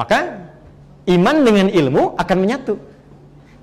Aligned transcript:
Maka 0.00 0.48
iman 1.12 1.36
dengan 1.44 1.68
ilmu 1.68 2.16
akan 2.16 2.36
menyatu. 2.40 2.80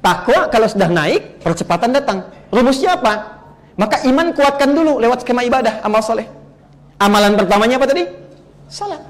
Takwa 0.05 0.45
kalau 0.53 0.69
sudah 0.69 0.85
naik, 0.85 1.41
percepatan 1.41 1.89
datang. 1.97 2.29
Rumusnya 2.53 2.93
apa? 2.93 3.41
Maka 3.73 4.05
iman 4.05 4.37
kuatkan 4.37 4.69
dulu 4.69 5.01
lewat 5.01 5.25
skema 5.25 5.41
ibadah, 5.41 5.81
amal 5.81 6.05
soleh. 6.05 6.29
Amalan 7.01 7.33
pertamanya 7.33 7.81
apa 7.81 7.89
tadi? 7.89 8.05
Salat. 8.69 9.01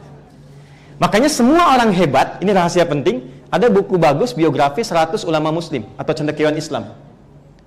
Makanya 1.04 1.27
semua 1.27 1.75
orang 1.75 1.91
hebat, 1.91 2.39
ini 2.39 2.55
rahasia 2.55 2.87
penting, 2.87 3.28
ada 3.51 3.68
buku 3.68 4.00
bagus 4.00 4.32
biografi 4.32 4.83
100 4.83 5.23
ulama 5.28 5.51
muslim 5.51 5.83
atau 6.00 6.11
cendekiawan 6.15 6.55
Islam 6.55 6.96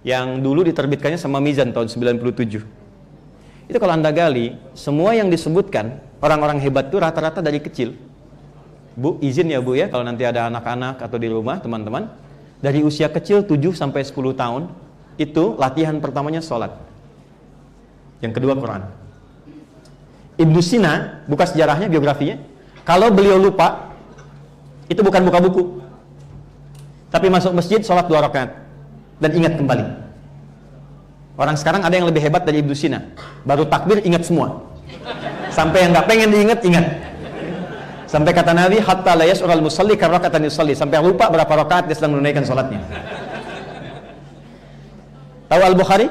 yang 0.04 0.40
dulu 0.40 0.64
diterbitkannya 0.64 1.20
sama 1.20 1.40
Mizan 1.40 1.72
tahun 1.72 1.88
97. 1.88 3.70
Itu 3.70 3.78
kalau 3.78 3.94
Anda 3.94 4.10
gali, 4.10 4.56
semua 4.72 5.14
yang 5.14 5.30
disebutkan 5.30 6.00
orang-orang 6.20 6.58
hebat 6.58 6.90
itu 6.90 6.98
rata-rata 6.98 7.38
dari 7.38 7.62
kecil. 7.62 8.09
Bu, 8.98 9.18
izin 9.22 9.50
ya 9.50 9.62
Bu 9.62 9.78
ya 9.78 9.86
kalau 9.86 10.02
nanti 10.02 10.26
ada 10.26 10.50
anak-anak 10.50 10.98
atau 10.98 11.16
di 11.16 11.30
rumah 11.30 11.62
teman-teman, 11.62 12.10
dari 12.60 12.84
usia 12.84 13.08
kecil 13.08 13.46
7 13.46 13.72
sampai 13.72 14.04
10 14.04 14.36
tahun 14.36 14.62
itu 15.20 15.56
latihan 15.56 15.96
pertamanya 16.00 16.40
sholat. 16.40 16.72
Yang 18.20 18.40
kedua 18.40 18.56
Quran. 18.56 18.84
Ibnu 20.40 20.60
Sina, 20.64 21.24
buka 21.28 21.44
sejarahnya, 21.44 21.88
biografinya. 21.92 22.40
Kalau 22.84 23.12
beliau 23.12 23.36
lupa, 23.36 23.92
itu 24.88 25.00
bukan 25.04 25.20
buka 25.28 25.38
buku. 25.44 25.62
Tapi 27.12 27.26
masuk 27.28 27.52
masjid, 27.52 27.80
sholat 27.84 28.08
dua 28.08 28.24
rakaat. 28.24 28.56
Dan 29.20 29.30
ingat 29.36 29.60
kembali. 29.60 29.84
Orang 31.36 31.56
sekarang 31.60 31.84
ada 31.84 31.92
yang 31.92 32.08
lebih 32.08 32.24
hebat 32.24 32.44
dari 32.44 32.64
Ibnu 32.64 32.72
Sina. 32.72 33.04
Baru 33.44 33.68
takbir, 33.68 34.00
ingat 34.04 34.24
semua. 34.24 34.64
Sampai 35.52 35.84
yang 35.84 35.92
nggak 35.92 36.08
pengen 36.08 36.28
diingat, 36.32 36.60
ingat. 36.64 37.09
Sampai 38.10 38.34
kata 38.34 38.50
Nabi, 38.50 38.82
hatta 38.82 39.14
la 39.14 39.22
yas'ural 39.22 39.62
musalli 39.62 39.94
karakatan 39.94 40.50
yusalli. 40.50 40.74
Sampai 40.74 40.98
lupa 40.98 41.30
berapa 41.30 41.46
rakaat 41.62 41.86
dia 41.86 41.94
sedang 41.94 42.18
menunaikan 42.18 42.42
sholatnya. 42.42 42.82
Tahu 45.46 45.62
Al-Bukhari? 45.62 46.10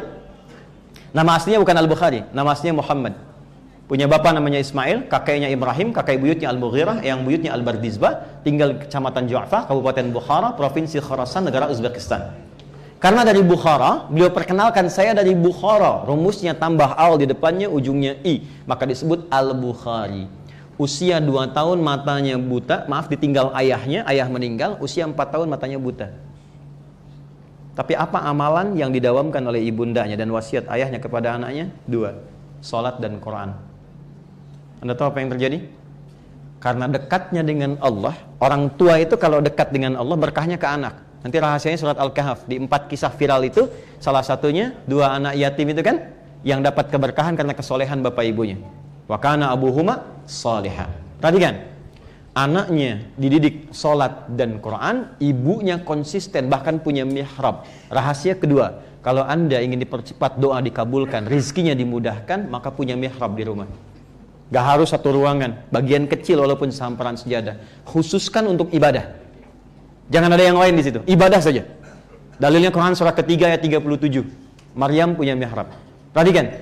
Nama 1.12 1.36
aslinya 1.36 1.60
bukan 1.60 1.76
Al-Bukhari, 1.76 2.24
nama 2.32 2.56
aslinya 2.56 2.80
Muhammad. 2.80 3.20
Punya 3.92 4.08
bapak 4.08 4.32
namanya 4.32 4.64
Ismail, 4.64 5.12
kakeknya 5.12 5.52
Ibrahim, 5.52 5.92
kakek 5.92 6.24
buyutnya 6.24 6.48
Al-Mughirah, 6.54 7.04
yang 7.04 7.28
buyutnya 7.28 7.52
Al-Bardizbah, 7.52 8.46
tinggal 8.48 8.80
kecamatan 8.80 9.28
Ju'fa, 9.28 9.68
Kabupaten 9.68 10.08
Bukhara, 10.16 10.56
Provinsi 10.56 11.04
Khorasan, 11.04 11.52
negara 11.52 11.68
Uzbekistan. 11.68 12.32
Karena 13.02 13.28
dari 13.28 13.44
Bukhara, 13.44 14.08
beliau 14.08 14.32
perkenalkan 14.32 14.88
saya 14.88 15.12
dari 15.12 15.36
Bukhara, 15.36 16.08
rumusnya 16.08 16.56
tambah 16.56 16.96
al 16.96 17.20
di 17.20 17.28
depannya, 17.28 17.68
ujungnya 17.68 18.24
i, 18.24 18.46
maka 18.64 18.88
disebut 18.88 19.28
Al-Bukhari. 19.28 20.39
Usia 20.80 21.20
2 21.20 21.52
tahun 21.52 21.84
matanya 21.84 22.40
buta, 22.40 22.88
maaf 22.88 23.12
ditinggal 23.12 23.52
ayahnya, 23.52 24.08
ayah 24.08 24.32
meninggal, 24.32 24.80
usia 24.80 25.04
4 25.04 25.12
tahun 25.12 25.52
matanya 25.52 25.76
buta. 25.76 26.08
Tapi 27.76 28.00
apa 28.00 28.24
amalan 28.24 28.80
yang 28.80 28.88
didawamkan 28.88 29.44
oleh 29.44 29.60
ibundanya 29.68 30.16
dan 30.16 30.32
wasiat 30.32 30.72
ayahnya 30.72 31.04
kepada 31.04 31.36
anaknya? 31.36 31.68
Dua, 31.84 32.16
salat 32.64 32.96
dan 33.04 33.20
Quran. 33.20 33.52
Anda 34.80 34.96
tahu 34.96 35.12
apa 35.12 35.20
yang 35.20 35.36
terjadi? 35.36 35.68
Karena 36.64 36.88
dekatnya 36.88 37.44
dengan 37.44 37.76
Allah, 37.84 38.16
orang 38.40 38.72
tua 38.80 39.00
itu 39.04 39.20
kalau 39.20 39.44
dekat 39.44 39.76
dengan 39.76 40.00
Allah 40.00 40.16
berkahnya 40.16 40.56
ke 40.56 40.68
anak. 40.68 40.96
Nanti 41.24 41.36
rahasianya 41.40 41.80
surat 41.80 42.00
Al-Kahf 42.00 42.48
di 42.48 42.56
empat 42.56 42.88
kisah 42.88 43.12
viral 43.12 43.44
itu 43.44 43.68
salah 44.00 44.24
satunya 44.24 44.72
dua 44.88 45.20
anak 45.20 45.36
yatim 45.36 45.76
itu 45.76 45.84
kan 45.84 46.16
yang 46.48 46.64
dapat 46.64 46.88
keberkahan 46.88 47.36
karena 47.36 47.52
kesolehan 47.52 48.00
bapak 48.00 48.24
ibunya. 48.24 48.56
Wa 49.10 49.18
kana 49.18 49.50
abuhuma 49.50 50.06
salihah. 50.30 50.86
Perhatikan, 51.18 51.66
anaknya 52.38 53.10
dididik 53.18 53.74
solat 53.74 54.30
dan 54.38 54.62
Quran, 54.62 55.18
ibunya 55.18 55.82
konsisten 55.82 56.46
bahkan 56.46 56.78
punya 56.78 57.10
mihrab. 57.10 57.66
Rahasia 57.90 58.38
kedua, 58.38 58.86
kalau 59.02 59.26
anda 59.26 59.58
ingin 59.58 59.82
dipercepat 59.82 60.38
doa 60.38 60.62
dikabulkan, 60.62 61.26
rizkinya 61.26 61.74
dimudahkan, 61.74 62.46
maka 62.54 62.70
punya 62.70 62.94
mihrab 62.94 63.34
di 63.34 63.44
rumah. 63.50 63.66
Gak 64.54 64.66
harus 64.66 64.94
satu 64.94 65.10
ruangan, 65.14 65.66
bagian 65.74 66.06
kecil 66.06 66.46
walaupun 66.46 66.70
samparan 66.70 67.18
sejadah. 67.18 67.58
Khususkan 67.90 68.46
untuk 68.46 68.70
ibadah. 68.70 69.10
Jangan 70.10 70.30
ada 70.38 70.44
yang 70.46 70.58
lain 70.58 70.74
di 70.78 70.84
situ, 70.86 71.02
ibadah 71.10 71.42
saja. 71.42 71.66
Dalilnya 72.38 72.70
Quran 72.70 72.94
surah 72.94 73.14
ketiga 73.18 73.50
ayat 73.50 73.62
37. 73.66 74.26
Maryam 74.78 75.18
punya 75.18 75.34
mihrab. 75.34 75.74
Perhatikan, 76.14 76.62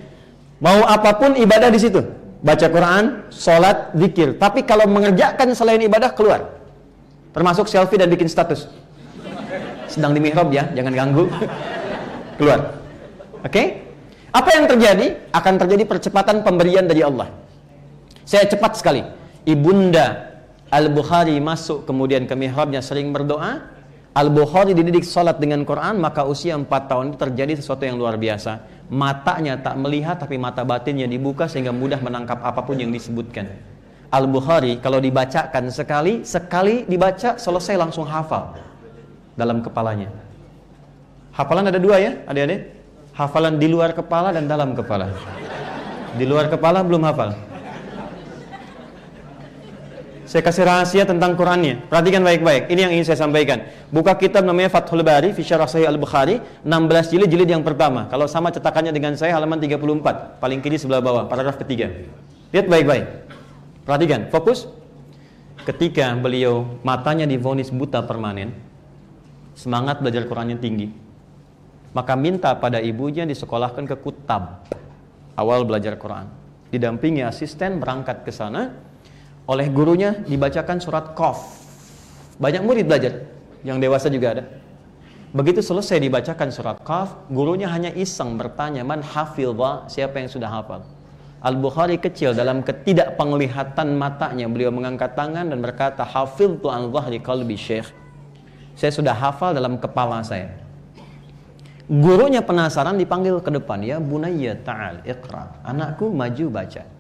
mau 0.64 0.84
apa 0.88 1.12
pun 1.19 1.35
ibadah 1.35 1.69
di 1.69 1.79
situ. 1.79 2.27
Baca 2.38 2.68
Quran, 2.70 3.03
sholat, 3.34 3.98
zikir. 3.98 4.38
Tapi 4.38 4.62
kalau 4.62 4.86
mengerjakan 4.86 5.58
selain 5.58 5.81
ibadah, 5.81 6.14
keluar. 6.14 6.53
Termasuk 7.34 7.66
selfie 7.66 7.98
dan 7.98 8.09
bikin 8.14 8.30
status. 8.30 8.70
Sedang 9.90 10.14
di 10.14 10.22
mihrab 10.22 10.53
ya, 10.53 10.70
jangan 10.74 10.94
ganggu. 10.94 11.26
keluar. 12.38 12.78
Oke? 13.42 13.50
Okay? 13.50 13.68
Apa 14.30 14.50
yang 14.53 14.66
terjadi? 14.70 15.08
Akan 15.34 15.58
terjadi 15.58 15.84
percepatan 15.90 16.46
pemberian 16.46 16.86
dari 16.86 17.02
Allah. 17.02 17.34
Saya 18.22 18.46
cepat 18.46 18.78
sekali. 18.78 19.02
Ibunda 19.47 20.38
Al-Bukhari 20.70 21.40
masuk 21.40 21.88
kemudian 21.88 22.30
ke 22.30 22.36
mihrabnya 22.38 22.84
sering 22.84 23.09
berdoa. 23.16 23.77
Al-Bukhari 24.17 24.73
dididik 24.73 25.05
salat 25.05 25.38
dengan 25.38 25.61
Quran, 25.61 26.01
maka 26.01 26.25
usia 26.25 26.57
4 26.57 26.66
tahun 26.66 27.13
itu 27.13 27.17
terjadi 27.22 27.53
sesuatu 27.53 27.85
yang 27.85 28.01
luar 28.01 28.17
biasa. 28.17 28.66
Matanya 28.89 29.61
tak 29.61 29.78
melihat 29.78 30.17
tapi 30.17 30.41
mata 30.41 30.66
batinnya 30.66 31.05
dibuka 31.05 31.45
sehingga 31.45 31.69
mudah 31.69 32.01
menangkap 32.01 32.41
apa 32.41 32.66
pun 32.66 32.81
yang 32.81 32.89
disebutkan. 32.89 33.45
Al-Bukhari 34.09 34.81
kalau 34.81 34.97
dibacakan 34.97 35.69
sekali, 35.69 36.25
sekali 36.25 36.89
dibaca 36.89 37.38
selesai 37.38 37.78
langsung 37.78 38.09
hafal 38.09 38.57
dalam 39.38 39.61
kepalanya. 39.61 40.09
Hafalan 41.38 41.69
ada 41.69 41.78
dua 41.78 42.01
ya, 42.01 42.17
adik-adik? 42.25 42.73
Hafalan 43.13 43.61
di 43.61 43.69
luar 43.69 43.94
kepala 43.94 44.34
dan 44.34 44.49
dalam 44.49 44.73
kepala. 44.73 45.13
Di 46.17 46.25
luar 46.25 46.49
kepala 46.49 46.81
belum 46.81 47.05
hafal. 47.05 47.38
Saya 50.28 50.44
kasih 50.44 50.68
rahasia 50.68 51.08
tentang 51.08 51.40
Qurannya. 51.40 51.88
Perhatikan 51.88 52.20
baik-baik. 52.20 52.68
Ini 52.68 52.84
yang 52.84 52.92
ingin 52.92 53.08
saya 53.08 53.24
sampaikan. 53.24 53.64
Buka 53.96 54.12
kitab 54.20 54.44
namanya 54.44 54.68
Fathul 54.68 55.00
Bari, 55.00 55.32
Fisyarah 55.32 55.72
Sahih 55.72 55.88
Al-Bukhari, 55.88 56.44
16 56.68 57.16
jilid, 57.16 57.32
jilid 57.32 57.48
yang 57.48 57.64
pertama. 57.64 58.12
Kalau 58.12 58.28
sama 58.28 58.52
cetakannya 58.52 58.92
dengan 58.92 59.16
saya, 59.16 59.40
halaman 59.40 59.56
34. 59.56 60.44
Paling 60.44 60.60
kiri 60.60 60.76
sebelah 60.76 61.00
bawah, 61.00 61.32
paragraf 61.32 61.56
ketiga. 61.64 61.88
Lihat 62.52 62.68
baik-baik. 62.68 63.06
Perhatikan, 63.88 64.28
fokus. 64.28 64.68
Ketika 65.64 66.12
beliau 66.20 66.76
matanya 66.84 67.24
divonis 67.24 67.72
buta 67.72 68.04
permanen, 68.04 68.52
semangat 69.56 70.04
belajar 70.04 70.28
Qurannya 70.28 70.59
tinggi. 70.59 70.92
Maka 71.96 72.20
minta 72.20 72.52
pada 72.59 72.84
ibunya 72.84 73.24
disekolahkan 73.24 73.88
ke 73.88 73.96
Kutab. 73.96 74.68
Awal 75.40 75.64
belajar 75.64 75.96
Quran. 75.96 76.28
Didampingi 76.68 77.24
asisten 77.24 77.80
berangkat 77.80 78.28
ke 78.28 78.32
sana, 78.36 78.76
oleh 79.47 79.72
gurunya 79.72 80.12
dibacakan 80.28 80.78
surat 80.84 81.16
Qaf. 81.16 81.40
Banyak 82.38 82.68
murid 82.68 82.85
belajar, 82.85 83.25
yang 83.63 83.80
dewasa 83.80 84.12
juga 84.12 84.38
ada. 84.38 84.44
Begitu 85.31 85.63
selesai 85.63 86.03
dibacakan 86.03 86.52
surat 86.52 86.78
Qaf, 86.84 87.16
gurunya 87.31 87.72
hanya 87.72 87.90
iseng 87.96 88.35
bertanya, 88.35 88.84
"Man 88.84 89.00
hafidha?" 89.00 89.88
Siapa 89.88 90.19
yang 90.19 90.28
sudah 90.28 90.52
hafal? 90.52 90.84
Al-Bukhari 91.40 91.96
kecil 91.96 92.35
dalam 92.35 92.59
ketidakpenglihatan 92.59 93.96
matanya 93.96 94.52
beliau 94.52 94.74
mengangkat 94.74 95.16
tangan 95.16 95.47
dan 95.47 95.64
berkata, 95.64 96.03
"Hafidtu 96.03 96.68
an 96.68 96.91
dhahri 96.91 97.24
qalbi 97.24 97.56
Syekh." 97.56 97.88
Saya 98.75 98.91
sudah 98.91 99.16
hafal 99.16 99.56
dalam 99.56 99.79
kepala 99.79 100.22
saya. 100.28 100.52
Gurunya 101.88 102.44
penasaran 102.44 102.99
dipanggil 102.99 103.40
ke 103.40 103.47
depan, 103.47 103.79
"Ya 103.79 103.96
bunayya 103.96 104.59
ta'al 104.59 105.08
iqra." 105.08 105.64
Anakku 105.64 106.11
maju 106.11 106.46
baca 106.52 106.97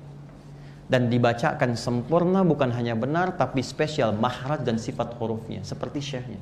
dan 0.87 1.11
dibacakan 1.11 1.75
sempurna 1.75 2.47
bukan 2.47 2.71
hanya 2.71 2.95
benar 2.95 3.35
tapi 3.35 3.59
spesial 3.59 4.15
mahraj 4.15 4.63
dan 4.63 4.79
sifat 4.79 5.15
hurufnya 5.19 5.63
seperti 5.63 5.99
syekhnya. 5.99 6.39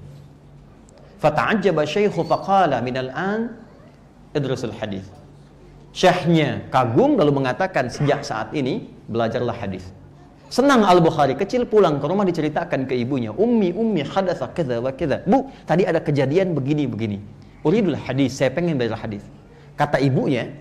Fata'ajjaba 1.18 1.82
syaikhu 1.90 2.22
faqala 2.22 2.78
minal 2.86 3.10
an 3.10 3.58
idrusul 4.38 4.74
hadis. 4.78 5.10
Syekhnya 5.96 6.70
kagum 6.70 7.18
lalu 7.18 7.42
mengatakan 7.42 7.90
sejak 7.90 8.22
saat 8.22 8.54
ini 8.54 8.86
belajarlah 9.10 9.56
hadis. 9.56 9.90
Senang 10.52 10.86
Al-Bukhari 10.86 11.34
kecil 11.34 11.66
pulang 11.66 11.98
ke 11.98 12.06
rumah 12.06 12.22
diceritakan 12.22 12.86
ke 12.86 12.94
ibunya, 12.94 13.34
"Ummi, 13.34 13.74
ummi 13.74 14.06
hadatsa 14.06 14.54
kadza 14.54 14.78
wa 14.78 14.94
kadza." 14.94 15.26
Bu, 15.26 15.50
tadi 15.66 15.90
ada 15.90 15.98
kejadian 15.98 16.54
begini 16.54 16.86
begini. 16.86 17.18
Uridul 17.66 17.98
hadis, 17.98 18.38
saya 18.38 18.54
pengen 18.54 18.78
belajar 18.78 19.02
hadis. 19.02 19.26
Kata 19.74 19.98
ibunya, 19.98 20.54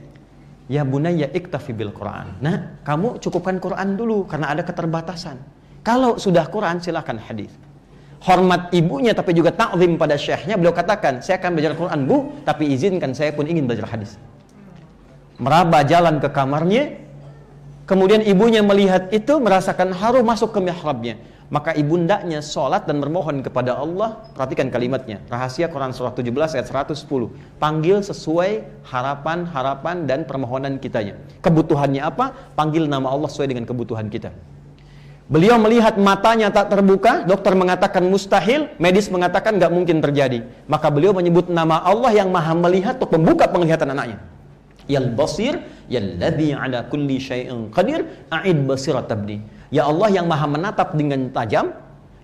Ya 0.64 0.80
bunayya 0.80 1.28
iktafi 1.28 1.76
bil 1.76 1.92
Quran. 1.92 2.40
Nah, 2.40 2.80
kamu 2.88 3.20
cukupkan 3.20 3.60
Quran 3.60 4.00
dulu 4.00 4.24
karena 4.24 4.48
ada 4.48 4.64
keterbatasan. 4.64 5.36
Kalau 5.84 6.16
sudah 6.16 6.48
Quran 6.48 6.80
silahkan 6.80 7.20
hadis. 7.20 7.52
Hormat 8.24 8.72
ibunya 8.72 9.12
tapi 9.12 9.36
juga 9.36 9.52
takzim 9.52 10.00
pada 10.00 10.16
syekhnya 10.16 10.56
beliau 10.56 10.72
katakan, 10.72 11.20
saya 11.20 11.36
akan 11.36 11.50
belajar 11.52 11.76
Quran 11.76 12.08
bu, 12.08 12.16
tapi 12.48 12.72
izinkan 12.72 13.12
saya 13.12 13.36
pun 13.36 13.44
ingin 13.44 13.68
belajar 13.68 13.84
hadis. 13.84 14.16
Meraba 15.36 15.84
jalan 15.84 16.16
ke 16.24 16.32
kamarnya, 16.32 16.96
kemudian 17.84 18.24
ibunya 18.24 18.64
melihat 18.64 19.12
itu 19.12 19.36
merasakan 19.36 19.92
haru 19.92 20.24
masuk 20.24 20.56
ke 20.56 20.64
mihrabnya. 20.64 21.20
Maka 21.52 21.76
ibundanya 21.76 22.40
sholat 22.40 22.88
dan 22.88 23.00
bermohon 23.00 23.44
kepada 23.44 23.76
Allah 23.76 24.24
perhatikan 24.32 24.72
kalimatnya. 24.72 25.20
Rahasia 25.28 25.68
Quran 25.68 25.92
surah 25.92 26.16
17 26.16 26.56
ayat 26.56 26.66
110 26.68 27.04
panggil 27.60 28.00
sesuai 28.00 28.84
harapan-harapan 28.88 30.08
dan 30.08 30.24
permohonan 30.24 30.80
kitanya. 30.80 31.20
Kebutuhannya 31.44 32.00
apa? 32.00 32.56
Panggil 32.56 32.88
nama 32.88 33.12
Allah 33.12 33.28
sesuai 33.28 33.52
dengan 33.52 33.68
kebutuhan 33.68 34.08
kita. 34.08 34.32
Beliau 35.24 35.56
melihat 35.56 35.96
matanya 35.96 36.52
tak 36.52 36.68
terbuka, 36.68 37.24
dokter 37.24 37.56
mengatakan 37.56 38.04
mustahil, 38.04 38.68
medis 38.76 39.08
mengatakan 39.08 39.56
nggak 39.56 39.72
mungkin 39.72 40.04
terjadi. 40.04 40.44
Maka 40.68 40.92
beliau 40.92 41.16
menyebut 41.16 41.48
nama 41.48 41.80
Allah 41.80 42.12
yang 42.12 42.28
maha 42.28 42.52
melihat 42.52 43.00
untuk 43.00 43.16
membuka 43.16 43.48
penglihatan 43.48 43.88
anaknya. 43.88 44.20
Yal 44.90 45.16
basir, 45.16 45.56
ladhi 45.88 46.52
ala 46.52 46.84
kulli 46.88 47.16
syai'in 47.16 47.72
qadir, 47.72 48.04
a'id 48.28 48.68
basirat 48.68 49.08
tabdi. 49.08 49.40
Ya 49.72 49.88
Allah 49.88 50.12
yang 50.12 50.28
maha 50.28 50.44
menatap 50.44 50.92
dengan 50.92 51.32
tajam, 51.32 51.72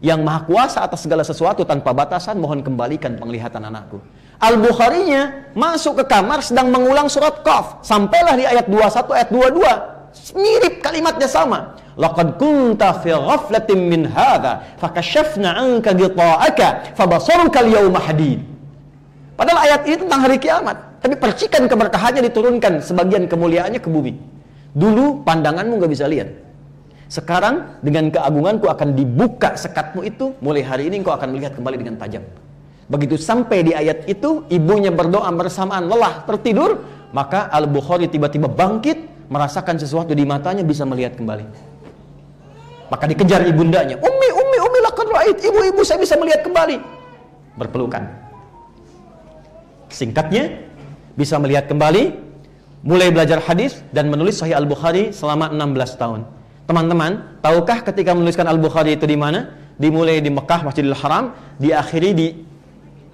yang 0.00 0.24
maha 0.24 0.44
kuasa 0.48 0.84
atas 0.84 1.04
segala 1.04 1.24
sesuatu 1.24 1.64
tanpa 1.64 1.92
batasan, 1.92 2.40
mohon 2.40 2.64
kembalikan 2.64 3.16
penglihatan 3.20 3.64
anakku. 3.64 4.00
Al-Bukharinya 4.40 5.52
masuk 5.52 6.00
ke 6.00 6.04
kamar 6.08 6.40
sedang 6.40 6.72
mengulang 6.72 7.12
surat 7.12 7.44
Qaf. 7.44 7.84
Sampailah 7.84 8.40
di 8.40 8.48
ayat 8.48 8.64
21, 8.72 9.12
ayat 9.12 9.28
22. 9.28 10.40
Mirip 10.40 10.74
kalimatnya 10.80 11.28
sama. 11.28 11.76
Laqad 12.00 12.40
kunta 12.40 12.96
fi 13.04 13.12
ghaflatin 13.12 13.78
min 13.84 14.08
hadha 14.08 14.64
fakashafna 14.80 15.60
anka 15.60 15.92
ghita'aka 15.92 16.96
fabasaruka 16.96 17.60
al-yawma 17.60 18.00
hadid. 18.00 18.40
Padahal 19.36 19.68
ayat 19.68 19.80
ini 19.84 19.96
tentang 20.08 20.20
hari 20.24 20.36
kiamat, 20.40 20.76
tapi 21.00 21.16
percikan 21.16 21.64
keberkahannya 21.64 22.20
diturunkan 22.28 22.84
sebagian 22.84 23.24
kemuliaannya 23.24 23.80
ke 23.80 23.88
bumi. 23.88 24.12
Dulu 24.76 25.24
pandanganmu 25.24 25.80
nggak 25.80 25.92
bisa 25.92 26.06
lihat. 26.06 26.28
Sekarang 27.10 27.82
dengan 27.82 28.12
keagunganku 28.12 28.70
akan 28.70 28.94
dibuka 28.94 29.58
sekatmu 29.58 30.06
itu, 30.06 30.36
mulai 30.38 30.62
hari 30.62 30.86
ini 30.92 31.02
engkau 31.02 31.10
akan 31.10 31.34
melihat 31.34 31.58
kembali 31.58 31.76
dengan 31.82 31.98
tajam. 31.98 32.22
Begitu 32.86 33.18
sampai 33.18 33.66
di 33.66 33.72
ayat 33.74 34.06
itu, 34.06 34.46
ibunya 34.46 34.94
berdoa 34.94 35.26
bersamaan 35.34 35.90
lelah 35.90 36.22
tertidur, 36.22 36.86
maka 37.10 37.50
Al-Bukhari 37.50 38.06
tiba-tiba 38.06 38.46
bangkit, 38.46 39.26
merasakan 39.26 39.78
sesuatu 39.78 40.14
di 40.14 40.22
matanya 40.22 40.62
bisa 40.62 40.86
melihat 40.86 41.18
kembali. 41.18 41.46
Maka 42.90 43.04
dikejar 43.06 43.46
ibundanya. 43.46 43.94
Umi, 43.98 44.28
umi, 44.34 44.58
umi 44.58 44.78
lakukan 44.82 45.08
ra'id. 45.10 45.38
Ibu-ibu 45.38 45.82
saya 45.86 46.02
bisa 46.02 46.18
melihat 46.18 46.42
kembali. 46.42 46.82
Berpelukan. 47.54 48.02
Singkatnya, 49.90 50.69
bisa 51.20 51.36
melihat 51.36 51.68
kembali, 51.68 52.16
mulai 52.80 53.12
belajar 53.12 53.44
hadis 53.44 53.84
dan 53.92 54.08
menulis 54.08 54.40
Sahih 54.40 54.56
Al-Bukhari 54.56 55.12
selama 55.12 55.52
16 55.52 56.00
tahun. 56.00 56.20
Teman-teman, 56.64 57.36
tahukah 57.44 57.84
ketika 57.84 58.16
menuliskan 58.16 58.48
Al-Bukhari 58.48 58.96
itu 58.96 59.04
di 59.04 59.20
mana? 59.20 59.52
Dimulai 59.76 60.24
di 60.24 60.32
Mekah, 60.32 60.64
Masjidil 60.64 60.96
Haram, 60.96 61.36
diakhiri 61.60 62.10
di 62.16 62.26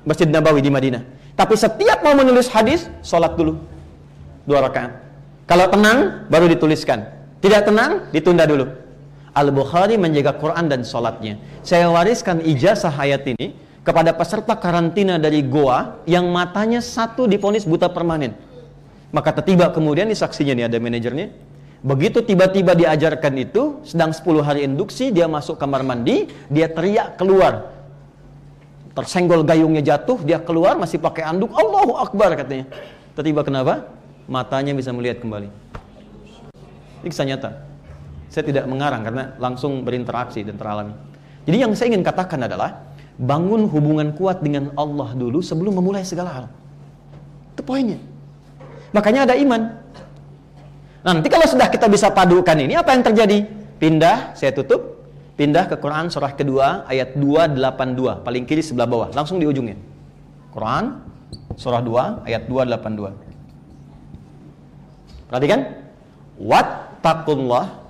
Masjid 0.07 0.31
Nabawi 0.31 0.63
di 0.63 0.71
Madinah. 0.71 1.03
Tapi 1.35 1.59
setiap 1.59 2.07
mau 2.07 2.15
menulis 2.15 2.47
hadis, 2.47 2.87
sholat 3.03 3.35
dulu. 3.35 3.59
Dua 4.47 4.63
rakaat. 4.63 5.03
Kalau 5.51 5.67
tenang, 5.71 6.27
baru 6.31 6.47
dituliskan. 6.47 7.07
Tidak 7.43 7.67
tenang, 7.67 8.07
ditunda 8.15 8.47
dulu. 8.47 8.71
Al-Bukhari 9.37 9.99
menjaga 10.01 10.39
Quran 10.39 10.71
dan 10.71 10.81
sholatnya. 10.87 11.37
Saya 11.61 11.91
wariskan 11.93 12.41
ijazah 12.41 12.95
ayat 12.95 13.27
ini 13.29 13.53
kepada 13.87 14.11
peserta 14.11 14.59
karantina 14.59 15.15
dari 15.15 15.47
Goa 15.47 16.03
yang 16.11 16.27
matanya 16.35 16.83
satu 16.83 17.31
diponis 17.31 17.63
buta 17.63 17.87
permanen. 17.87 18.35
Maka 19.15 19.31
tiba 19.47 19.71
kemudian 19.71 20.11
di 20.11 20.19
saksinya 20.19 20.59
nih 20.59 20.67
ada 20.67 20.83
manajernya. 20.83 21.31
Begitu 21.87 22.19
tiba-tiba 22.27 22.75
diajarkan 22.75 23.35
itu, 23.39 23.79
sedang 23.87 24.11
10 24.11 24.43
hari 24.43 24.67
induksi, 24.67 25.15
dia 25.15 25.31
masuk 25.31 25.55
kamar 25.55 25.87
mandi, 25.87 26.27
dia 26.51 26.67
teriak 26.67 27.15
keluar. 27.15 27.71
Tersenggol 28.91 29.47
gayungnya 29.47 29.95
jatuh, 29.95 30.19
dia 30.27 30.43
keluar 30.43 30.75
masih 30.75 30.99
pakai 30.99 31.23
anduk, 31.23 31.55
Allahu 31.55 31.95
Akbar 31.95 32.35
katanya. 32.35 32.67
Tiba-tiba 33.15 33.47
kenapa? 33.47 33.87
Matanya 34.27 34.75
bisa 34.75 34.91
melihat 34.91 35.23
kembali. 35.23 35.47
Ini 37.07 37.09
kisah 37.15 37.29
nyata. 37.29 37.51
Saya 38.35 38.43
tidak 38.43 38.67
mengarang 38.67 39.07
karena 39.07 39.39
langsung 39.39 39.87
berinteraksi 39.87 40.43
dan 40.43 40.59
teralami. 40.59 40.91
Jadi 41.47 41.57
yang 41.63 41.71
saya 41.79 41.95
ingin 41.95 42.03
katakan 42.03 42.51
adalah 42.51 42.86
bangun 43.17 43.65
hubungan 43.73 44.13
kuat 44.13 44.45
dengan 44.45 44.73
Allah 44.77 45.17
dulu 45.17 45.41
sebelum 45.41 45.77
memulai 45.81 46.05
segala 46.05 46.31
hal. 46.33 46.47
Itu 47.57 47.65
poinnya. 47.65 47.97
Makanya 48.93 49.29
ada 49.29 49.35
iman. 49.37 49.63
Nanti 51.07 51.29
kalau 51.31 51.47
sudah 51.49 51.71
kita 51.71 51.87
bisa 51.87 52.11
padukan 52.11 52.59
ini, 52.59 52.75
apa 52.75 52.93
yang 52.93 53.03
terjadi? 53.07 53.47
Pindah, 53.79 54.35
saya 54.37 54.53
tutup. 54.53 54.97
Pindah 55.37 55.69
ke 55.69 55.77
Quran 55.77 56.09
surah 56.09 56.33
kedua 56.33 56.89
ayat 56.89 57.13
282, 57.13 58.25
paling 58.25 58.49
kiri 58.49 58.65
sebelah 58.65 58.89
bawah, 58.89 59.09
langsung 59.13 59.37
di 59.37 59.45
ujungnya. 59.45 59.77
Quran 60.49 61.05
surah 61.61 61.85
2 61.85 62.25
ayat 62.25 62.49
282. 62.49 63.13
Perhatikan. 65.29 65.61
Wattaqullah 66.37 67.85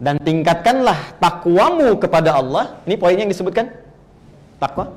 dan 0.00 0.20
tingkatkanlah 0.20 1.16
takwamu 1.20 1.96
kepada 1.96 2.36
Allah. 2.36 2.80
Ini 2.84 2.96
poinnya 3.00 3.24
yang 3.24 3.32
disebutkan. 3.32 3.85
Takwa. 4.56 4.88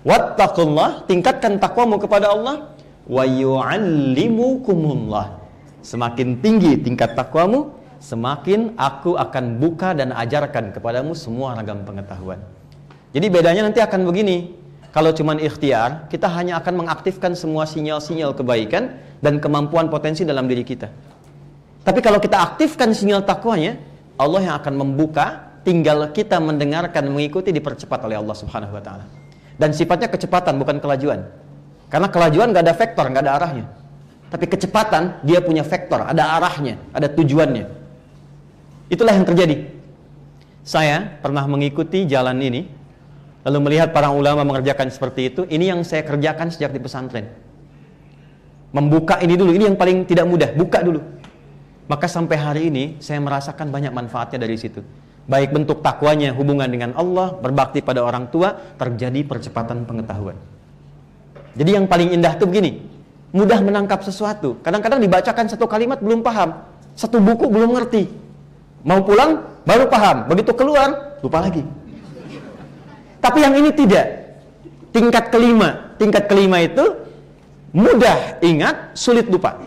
Wattaqullah, 0.00 1.04
tingkatkan 1.04 1.60
takwamu 1.60 2.00
kepada 2.00 2.32
Allah 2.32 2.72
wa 3.04 3.24
yu'allimukumullah. 3.26 5.36
Semakin 5.84 6.40
tinggi 6.40 6.80
tingkat 6.80 7.16
takwamu, 7.16 7.72
semakin 8.00 8.72
aku 8.80 9.16
akan 9.16 9.60
buka 9.60 9.92
dan 9.92 10.12
ajarkan 10.16 10.72
kepadamu 10.72 11.12
semua 11.12 11.52
ragam 11.56 11.84
pengetahuan. 11.84 12.40
Jadi 13.12 13.26
bedanya 13.28 13.68
nanti 13.68 13.80
akan 13.82 14.06
begini. 14.08 14.56
Kalau 14.90 15.14
cuman 15.14 15.38
ikhtiar, 15.38 16.10
kita 16.10 16.26
hanya 16.26 16.58
akan 16.58 16.82
mengaktifkan 16.82 17.38
semua 17.38 17.62
sinyal-sinyal 17.62 18.34
kebaikan 18.34 18.98
dan 19.22 19.38
kemampuan 19.38 19.86
potensi 19.86 20.26
dalam 20.26 20.50
diri 20.50 20.66
kita. 20.66 20.90
Tapi 21.86 22.02
kalau 22.02 22.18
kita 22.18 22.42
aktifkan 22.42 22.90
sinyal 22.90 23.22
takwanya, 23.22 23.78
Allah 24.18 24.50
yang 24.50 24.58
akan 24.58 24.74
membuka, 24.74 25.49
tinggal 25.62 26.08
kita 26.10 26.40
mendengarkan, 26.40 27.08
mengikuti 27.10 27.52
dipercepat 27.52 28.00
oleh 28.06 28.16
Allah 28.16 28.36
Subhanahu 28.36 28.72
wa 28.74 28.82
taala. 28.82 29.04
Dan 29.60 29.76
sifatnya 29.76 30.08
kecepatan 30.08 30.56
bukan 30.56 30.80
kelajuan. 30.80 31.28
Karena 31.90 32.08
kelajuan 32.08 32.54
gak 32.54 32.64
ada 32.64 32.74
vektor, 32.74 33.04
gak 33.12 33.22
ada 33.26 33.32
arahnya. 33.36 33.66
Tapi 34.30 34.46
kecepatan 34.46 35.20
dia 35.26 35.42
punya 35.42 35.66
vektor, 35.66 36.06
ada 36.06 36.38
arahnya, 36.38 36.78
ada 36.94 37.10
tujuannya. 37.10 37.66
Itulah 38.88 39.12
yang 39.14 39.26
terjadi. 39.26 39.68
Saya 40.62 41.18
pernah 41.18 41.44
mengikuti 41.50 42.06
jalan 42.06 42.38
ini, 42.40 42.70
lalu 43.42 43.58
melihat 43.68 43.90
para 43.90 44.14
ulama 44.14 44.46
mengerjakan 44.46 44.88
seperti 44.88 45.34
itu. 45.34 45.42
Ini 45.50 45.74
yang 45.76 45.80
saya 45.82 46.06
kerjakan 46.06 46.48
sejak 46.54 46.70
di 46.70 46.80
pesantren. 46.80 47.26
Membuka 48.70 49.18
ini 49.18 49.34
dulu, 49.34 49.50
ini 49.50 49.66
yang 49.66 49.74
paling 49.74 50.06
tidak 50.06 50.30
mudah, 50.30 50.54
buka 50.54 50.78
dulu 50.78 51.20
maka 51.90 52.06
sampai 52.06 52.38
hari 52.38 52.62
ini 52.70 53.02
saya 53.02 53.18
merasakan 53.18 53.74
banyak 53.74 53.90
manfaatnya 53.90 54.46
dari 54.46 54.54
situ. 54.54 54.78
Baik 55.28 55.52
bentuk 55.52 55.84
takwanya 55.84 56.32
hubungan 56.32 56.66
dengan 56.66 56.96
Allah, 56.96 57.36
berbakti 57.36 57.84
pada 57.84 58.00
orang 58.04 58.28
tua, 58.32 58.56
terjadi 58.80 59.20
percepatan 59.26 59.84
pengetahuan. 59.84 60.36
Jadi 61.54 61.70
yang 61.76 61.86
paling 61.90 62.14
indah 62.14 62.34
itu 62.38 62.46
begini, 62.46 62.80
mudah 63.34 63.58
menangkap 63.62 64.02
sesuatu. 64.02 64.58
Kadang-kadang 64.62 65.02
dibacakan 65.02 65.46
satu 65.50 65.66
kalimat 65.66 65.98
belum 66.02 66.22
paham, 66.22 66.62
satu 66.94 67.18
buku 67.18 67.46
belum 67.46 67.74
ngerti. 67.78 68.10
Mau 68.86 69.04
pulang 69.04 69.44
baru 69.68 69.86
paham, 69.86 70.26
begitu 70.30 70.56
keluar 70.56 71.18
lupa 71.20 71.38
lagi. 71.44 71.62
Tapi 73.20 73.38
yang 73.44 73.54
ini 73.54 73.70
tidak. 73.76 74.06
Tingkat 74.90 75.30
kelima, 75.30 75.94
tingkat 76.00 76.26
kelima 76.26 76.58
itu 76.64 76.82
mudah 77.70 78.42
ingat, 78.42 78.98
sulit 78.98 79.30
lupa. 79.30 79.62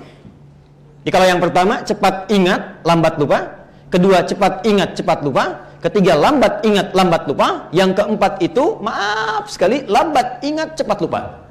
Jadi 1.04 1.12
kalau 1.14 1.28
yang 1.28 1.40
pertama 1.40 1.80
cepat 1.84 2.28
ingat, 2.32 2.84
lambat 2.84 3.16
lupa. 3.16 3.63
Kedua 3.94 4.26
cepat 4.26 4.66
ingat, 4.66 4.98
cepat 4.98 5.22
lupa. 5.22 5.70
Ketiga 5.78 6.18
lambat 6.18 6.66
ingat, 6.66 6.98
lambat 6.98 7.30
lupa. 7.30 7.70
Yang 7.70 8.02
keempat 8.02 8.42
itu 8.42 8.82
maaf 8.82 9.46
sekali 9.54 9.86
lambat 9.86 10.42
ingat, 10.42 10.74
cepat 10.74 10.98
lupa. 10.98 11.46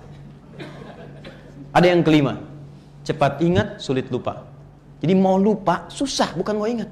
Ada 1.71 1.95
yang 1.95 2.03
kelima, 2.03 2.43
cepat 3.07 3.39
ingat, 3.39 3.79
sulit 3.79 4.11
lupa. 4.11 4.43
Jadi 4.99 5.15
mau 5.15 5.39
lupa 5.39 5.87
susah, 5.87 6.35
bukan 6.35 6.59
mau 6.59 6.67
ingat. 6.67 6.91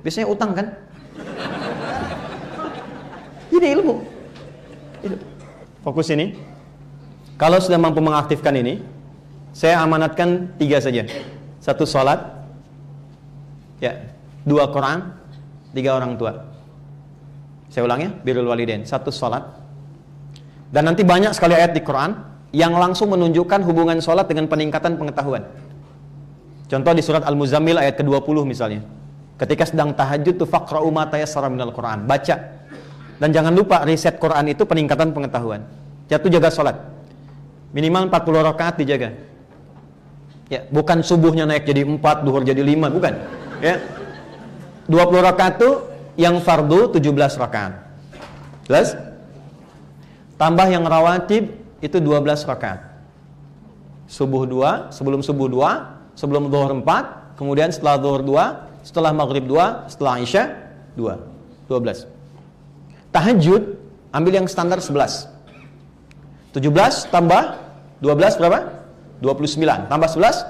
Biasanya 0.00 0.32
utang 0.32 0.56
kan? 0.56 0.72
Ini 3.52 3.68
ilmu. 3.76 4.00
Fokus 5.84 6.08
ini. 6.08 6.40
Kalau 7.36 7.60
sudah 7.60 7.76
mampu 7.76 8.00
mengaktifkan 8.00 8.56
ini, 8.56 8.80
saya 9.52 9.84
amanatkan 9.84 10.56
tiga 10.56 10.80
saja 10.80 11.04
satu 11.60 11.84
sholat, 11.84 12.20
ya, 13.80 13.92
dua 14.44 14.70
Quran, 14.70 15.12
tiga 15.72 15.96
orang 15.96 16.14
tua. 16.20 16.32
Saya 17.72 17.88
ulang 17.88 18.00
ya, 18.00 18.10
birul 18.22 18.46
walidain. 18.46 18.86
Satu 18.86 19.10
sholat, 19.10 19.42
dan 20.74 20.90
nanti 20.90 21.06
banyak 21.06 21.30
sekali 21.30 21.54
ayat 21.54 21.70
di 21.70 21.86
Quran 21.86 22.18
yang 22.50 22.74
langsung 22.74 23.06
menunjukkan 23.14 23.62
hubungan 23.62 24.02
sholat 24.02 24.26
dengan 24.26 24.50
peningkatan 24.50 24.98
pengetahuan. 24.98 25.46
Contoh 26.66 26.90
di 26.90 26.98
surat 26.98 27.22
Al-Muzammil 27.22 27.78
ayat 27.78 27.94
ke-20 28.02 28.36
misalnya. 28.42 28.82
Ketika 29.38 29.70
sedang 29.70 29.94
tahajud 29.94 30.34
tuh 30.34 30.48
faqra'u 30.50 30.90
ma 30.90 31.06
tayassara 31.06 31.46
minal 31.46 31.70
Quran. 31.70 32.10
Baca. 32.10 32.36
Dan 33.22 33.30
jangan 33.30 33.54
lupa 33.54 33.86
riset 33.86 34.18
Quran 34.18 34.50
itu 34.50 34.66
peningkatan 34.66 35.14
pengetahuan. 35.14 35.62
Jatuh 36.10 36.26
jaga 36.26 36.50
sholat. 36.50 36.76
Minimal 37.70 38.10
40 38.10 38.50
rakaat 38.50 38.74
dijaga. 38.82 39.14
Ya, 40.50 40.66
bukan 40.74 41.06
subuhnya 41.06 41.46
naik 41.46 41.70
jadi 41.70 41.86
4, 41.86 42.26
duhur 42.26 42.42
jadi 42.42 42.62
5, 42.62 42.90
bukan. 42.90 43.14
Ya. 43.62 43.78
20 44.88 45.28
rakaat 45.28 45.60
itu 45.60 45.70
yang 46.20 46.38
fardu 46.44 46.92
17 46.94 47.40
rakaat. 47.40 47.72
Jelas? 48.68 48.96
Tambah 50.36 50.66
yang 50.68 50.84
rawatib 50.84 51.52
itu 51.80 51.96
12 52.00 52.44
rakaat. 52.44 52.80
Subuh 54.04 54.44
2, 54.44 54.92
sebelum 54.92 55.20
subuh 55.24 55.48
2, 55.48 56.16
sebelum 56.18 56.52
zuhur 56.52 56.72
4, 56.80 57.40
kemudian 57.40 57.72
setelah 57.72 57.96
zuhur 57.98 58.22
2, 58.22 58.84
setelah 58.84 59.10
maghrib 59.16 59.48
2, 59.48 59.88
setelah 59.88 60.20
isya 60.20 60.44
2. 60.96 61.68
12. 61.68 62.04
Tahajud 63.08 63.62
ambil 64.12 64.32
yang 64.42 64.46
standar 64.50 64.78
11. 64.78 65.32
17 66.52 67.08
tambah 67.10 67.42
12 68.04 68.38
berapa? 68.38 68.58
29. 69.22 69.90
Tambah 69.90 70.08
11 70.12 70.44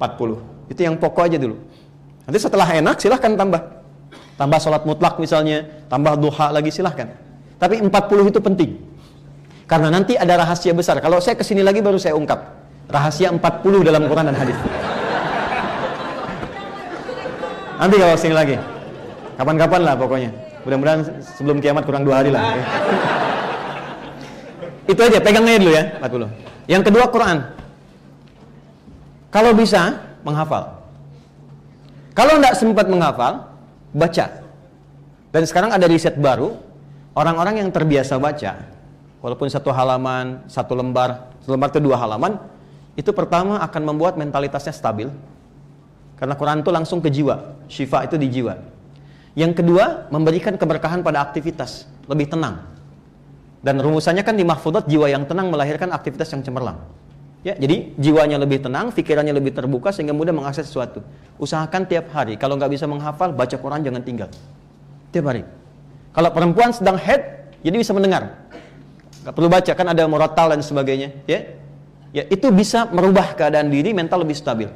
40. 0.00 0.72
Itu 0.72 0.80
yang 0.82 0.96
pokok 0.98 1.28
aja 1.28 1.38
dulu. 1.38 1.60
Nanti 2.26 2.38
setelah 2.42 2.66
enak 2.66 2.98
silahkan 2.98 3.32
tambah. 3.38 3.62
Tambah 4.36 4.58
sholat 4.60 4.82
mutlak 4.84 5.16
misalnya, 5.16 5.64
tambah 5.88 6.18
duha 6.18 6.52
lagi 6.52 6.68
silahkan. 6.68 7.08
Tapi 7.56 7.80
40 7.80 8.30
itu 8.34 8.40
penting. 8.42 8.70
Karena 9.64 9.88
nanti 9.88 10.18
ada 10.18 10.44
rahasia 10.44 10.76
besar. 10.76 11.00
Kalau 11.00 11.22
saya 11.22 11.38
ke 11.38 11.46
sini 11.46 11.64
lagi 11.64 11.80
baru 11.80 11.96
saya 11.96 12.18
ungkap. 12.18 12.38
Rahasia 12.86 13.32
40 13.32 13.40
dalam 13.86 14.04
Quran 14.06 14.30
dan 14.30 14.36
hadis. 14.36 14.58
Nanti 17.80 17.96
kalau 17.96 18.14
sini 18.18 18.34
lagi. 18.36 18.56
Kapan-kapan 19.40 19.80
lah 19.86 19.94
pokoknya. 19.96 20.30
Mudah-mudahan 20.66 21.00
sebelum 21.22 21.62
kiamat 21.62 21.86
kurang 21.86 22.02
dua 22.02 22.20
hari 22.20 22.34
lah. 22.34 22.42
Itu 24.86 25.00
aja, 25.02 25.18
pegangnya 25.18 25.58
dulu 25.58 25.72
ya, 25.74 25.84
40. 25.98 26.30
Yang 26.70 26.82
kedua 26.90 27.04
Quran. 27.10 27.38
Kalau 29.34 29.50
bisa, 29.54 29.98
menghafal. 30.22 30.75
Kalau 32.16 32.40
tidak 32.40 32.56
sempat 32.56 32.88
menghafal, 32.88 33.44
baca. 33.92 34.26
Dan 35.28 35.42
sekarang 35.44 35.76
ada 35.76 35.84
riset 35.84 36.16
baru, 36.16 36.56
orang-orang 37.12 37.60
yang 37.60 37.68
terbiasa 37.68 38.16
baca, 38.16 38.56
walaupun 39.20 39.52
satu 39.52 39.68
halaman, 39.68 40.40
satu 40.48 40.72
lembar, 40.72 41.28
satu 41.44 41.52
lembar 41.52 41.68
itu 41.76 41.80
dua 41.84 42.00
halaman, 42.00 42.40
itu 42.96 43.12
pertama 43.12 43.60
akan 43.60 43.82
membuat 43.92 44.16
mentalitasnya 44.16 44.72
stabil, 44.72 45.12
karena 46.16 46.32
Quran 46.32 46.64
itu 46.64 46.70
langsung 46.72 47.04
ke 47.04 47.12
jiwa. 47.12 47.52
Syifa 47.68 48.08
itu 48.08 48.16
di 48.16 48.32
jiwa. 48.32 48.56
Yang 49.36 49.60
kedua, 49.60 50.08
memberikan 50.08 50.56
keberkahan 50.56 51.04
pada 51.04 51.20
aktivitas. 51.20 51.84
Lebih 52.08 52.32
tenang. 52.32 52.64
Dan 53.60 53.76
rumusannya 53.76 54.24
kan 54.24 54.32
di 54.32 54.46
mahfudat, 54.46 54.88
jiwa 54.88 55.12
yang 55.12 55.28
tenang 55.28 55.52
melahirkan 55.52 55.92
aktivitas 55.92 56.32
yang 56.32 56.40
cemerlang. 56.40 56.80
Ya, 57.46 57.54
jadi 57.54 57.94
jiwanya 57.94 58.42
lebih 58.42 58.58
tenang, 58.58 58.90
pikirannya 58.90 59.30
lebih 59.30 59.54
terbuka 59.54 59.94
sehingga 59.94 60.10
mudah 60.10 60.34
mengakses 60.34 60.66
sesuatu. 60.66 60.98
Usahakan 61.38 61.86
tiap 61.86 62.10
hari. 62.10 62.34
Kalau 62.34 62.58
nggak 62.58 62.74
bisa 62.74 62.90
menghafal, 62.90 63.30
baca 63.30 63.54
Quran 63.54 63.86
jangan 63.86 64.02
tinggal. 64.02 64.34
Tiap 65.14 65.30
hari. 65.30 65.46
Kalau 66.10 66.34
perempuan 66.34 66.74
sedang 66.74 66.98
head, 66.98 67.54
jadi 67.62 67.78
bisa 67.78 67.94
mendengar. 67.94 68.50
Nggak 69.22 69.30
perlu 69.30 69.46
baca, 69.46 69.72
kan 69.78 69.86
ada 69.86 70.02
moratal 70.10 70.58
dan 70.58 70.60
sebagainya. 70.66 71.14
Ya, 71.30 71.54
ya 72.10 72.26
itu 72.26 72.50
bisa 72.50 72.90
merubah 72.90 73.38
keadaan 73.38 73.70
diri 73.70 73.94
mental 73.94 74.26
lebih 74.26 74.34
stabil 74.34 74.66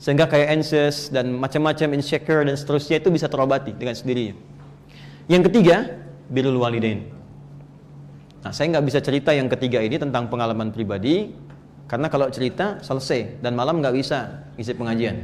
sehingga 0.00 0.24
kayak 0.24 0.48
anxious 0.48 1.08
dan 1.12 1.32
macam-macam 1.32 1.92
insecure 1.96 2.44
dan 2.44 2.56
seterusnya 2.56 3.04
itu 3.04 3.08
bisa 3.12 3.28
terobati 3.28 3.76
dengan 3.76 3.92
sendirinya. 3.92 4.36
Yang 5.28 5.52
ketiga, 5.52 5.76
birrul 6.32 6.56
walidain. 6.56 7.04
Nah, 8.44 8.52
saya 8.52 8.76
nggak 8.76 8.84
bisa 8.84 9.00
cerita 9.00 9.32
yang 9.32 9.48
ketiga 9.48 9.80
ini 9.80 9.96
tentang 9.96 10.28
pengalaman 10.28 10.72
pribadi 10.72 11.32
karena 11.86 12.06
kalau 12.08 12.28
cerita 12.32 12.80
selesai 12.80 13.40
dan 13.44 13.52
malam 13.52 13.80
nggak 13.80 13.94
bisa 13.94 14.48
isi 14.56 14.72
pengajian. 14.72 15.20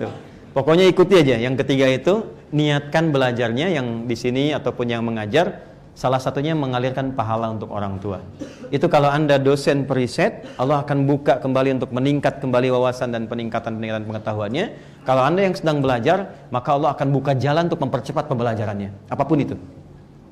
Tuh. 0.00 0.12
Pokoknya 0.52 0.84
ikuti 0.84 1.16
aja. 1.16 1.40
Yang 1.40 1.64
ketiga 1.64 1.88
itu 1.88 2.14
niatkan 2.52 3.08
belajarnya 3.08 3.72
yang 3.72 4.04
di 4.04 4.12
sini 4.12 4.52
ataupun 4.52 4.84
yang 4.84 5.00
mengajar 5.00 5.72
Salah 5.92 6.16
satunya 6.16 6.56
mengalirkan 6.56 7.12
pahala 7.12 7.52
untuk 7.52 7.68
orang 7.68 8.00
tua. 8.00 8.24
Itu 8.72 8.88
kalau 8.88 9.12
Anda 9.12 9.36
dosen 9.36 9.84
periset, 9.84 10.48
Allah 10.56 10.80
akan 10.80 11.04
buka 11.04 11.36
kembali 11.36 11.76
untuk 11.76 11.92
meningkat 11.92 12.40
kembali 12.40 12.72
wawasan 12.72 13.12
dan 13.12 13.28
peningkatan-peningkatan 13.28 14.08
pengetahuannya. 14.08 14.64
Kalau 15.04 15.20
Anda 15.20 15.44
yang 15.44 15.52
sedang 15.52 15.84
belajar, 15.84 16.48
maka 16.48 16.80
Allah 16.80 16.96
akan 16.96 17.08
buka 17.12 17.36
jalan 17.36 17.68
untuk 17.68 17.84
mempercepat 17.84 18.24
pembelajarannya. 18.24 19.12
Apa 19.12 19.28
pun 19.28 19.44
itu. 19.44 19.52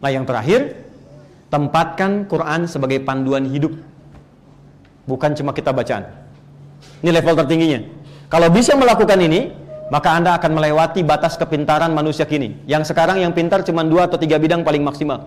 Nah, 0.00 0.08
yang 0.08 0.24
terakhir, 0.24 0.80
tempatkan 1.52 2.24
Quran 2.24 2.64
sebagai 2.64 3.04
panduan 3.04 3.44
hidup. 3.44 3.76
Bukan 5.08 5.36
cuma 5.36 5.54
kita 5.56 5.72
bacaan. 5.72 6.08
Ini 7.00 7.10
level 7.12 7.34
tertingginya. 7.36 7.80
Kalau 8.30 8.48
bisa 8.52 8.76
melakukan 8.76 9.18
ini, 9.20 9.50
maka 9.90 10.14
Anda 10.14 10.38
akan 10.38 10.50
melewati 10.54 11.02
batas 11.02 11.34
kepintaran 11.34 11.90
manusia 11.90 12.24
kini. 12.24 12.56
Yang 12.64 12.94
sekarang 12.94 13.18
yang 13.18 13.34
pintar 13.34 13.66
cuma 13.66 13.82
dua 13.82 14.06
atau 14.06 14.16
tiga 14.20 14.38
bidang 14.38 14.62
paling 14.62 14.84
maksimal. 14.86 15.26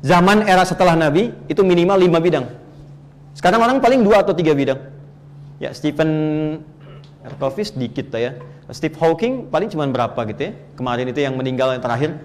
Zaman 0.00 0.48
era 0.48 0.64
setelah 0.64 0.96
Nabi 0.96 1.34
itu 1.50 1.60
minimal 1.60 2.00
lima 2.00 2.18
bidang. 2.22 2.46
Sekarang 3.36 3.60
orang 3.60 3.78
paling 3.84 4.00
dua 4.00 4.24
atau 4.24 4.32
tiga 4.32 4.56
bidang. 4.56 4.80
Ya 5.60 5.76
Stephen 5.76 6.10
Covey 7.36 7.68
dikit 7.76 8.08
ya. 8.16 8.38
Steve 8.72 8.96
Hawking 8.96 9.52
paling 9.52 9.68
cuma 9.68 9.84
berapa 9.86 10.16
gitu 10.32 10.40
ya. 10.40 10.52
Kemarin 10.78 11.12
itu 11.12 11.20
yang 11.20 11.36
meninggal 11.36 11.76
yang 11.76 11.82
terakhir 11.84 12.16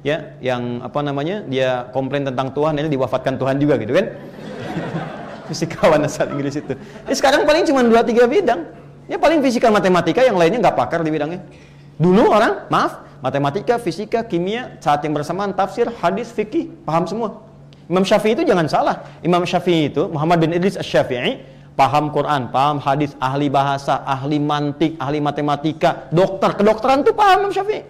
ya 0.00 0.32
yang 0.40 0.80
apa 0.80 1.00
namanya 1.04 1.44
dia 1.44 1.88
komplain 1.92 2.24
tentang 2.24 2.56
Tuhan 2.56 2.72
ini 2.80 2.88
diwafatkan 2.88 3.36
Tuhan 3.36 3.60
juga 3.60 3.76
gitu 3.76 3.92
kan 3.92 4.06
fisikawan 5.50 5.98
asal 6.06 6.30
Inggris 6.30 6.62
itu 6.62 6.78
ya, 6.78 7.14
sekarang 7.18 7.42
paling 7.42 7.66
cuma 7.66 7.82
dua 7.82 8.06
tiga 8.06 8.30
bidang 8.30 8.70
ya 9.10 9.18
paling 9.18 9.42
fisika 9.42 9.66
matematika 9.68 10.22
yang 10.22 10.38
lainnya 10.38 10.62
nggak 10.62 10.76
pakar 10.78 11.02
di 11.02 11.10
bidangnya 11.10 11.42
dulu 11.98 12.30
orang 12.30 12.70
maaf 12.70 13.10
matematika, 13.20 13.76
fisika, 13.76 14.24
kimia, 14.24 14.80
saat 14.80 15.04
yang 15.04 15.12
bersamaan 15.12 15.52
tafsir, 15.52 15.86
hadis, 16.00 16.32
fikih, 16.32 16.72
paham 16.88 17.04
semua. 17.04 17.44
Imam 17.86 18.02
Syafi'i 18.02 18.32
itu 18.32 18.44
jangan 18.48 18.66
salah. 18.66 18.96
Imam 19.20 19.44
Syafi'i 19.44 19.92
itu 19.92 20.08
Muhammad 20.08 20.40
bin 20.40 20.50
Idris 20.56 20.80
Asy-Syafi'i 20.80 21.44
paham 21.76 22.12
Quran, 22.12 22.50
paham 22.52 22.80
hadis, 22.80 23.14
ahli 23.20 23.48
bahasa, 23.48 24.02
ahli 24.04 24.40
mantik, 24.40 24.96
ahli 25.00 25.20
matematika, 25.20 26.10
dokter, 26.12 26.56
kedokteran 26.56 27.04
itu 27.04 27.12
paham 27.12 27.46
Imam 27.46 27.52
Syafi'i. 27.54 27.82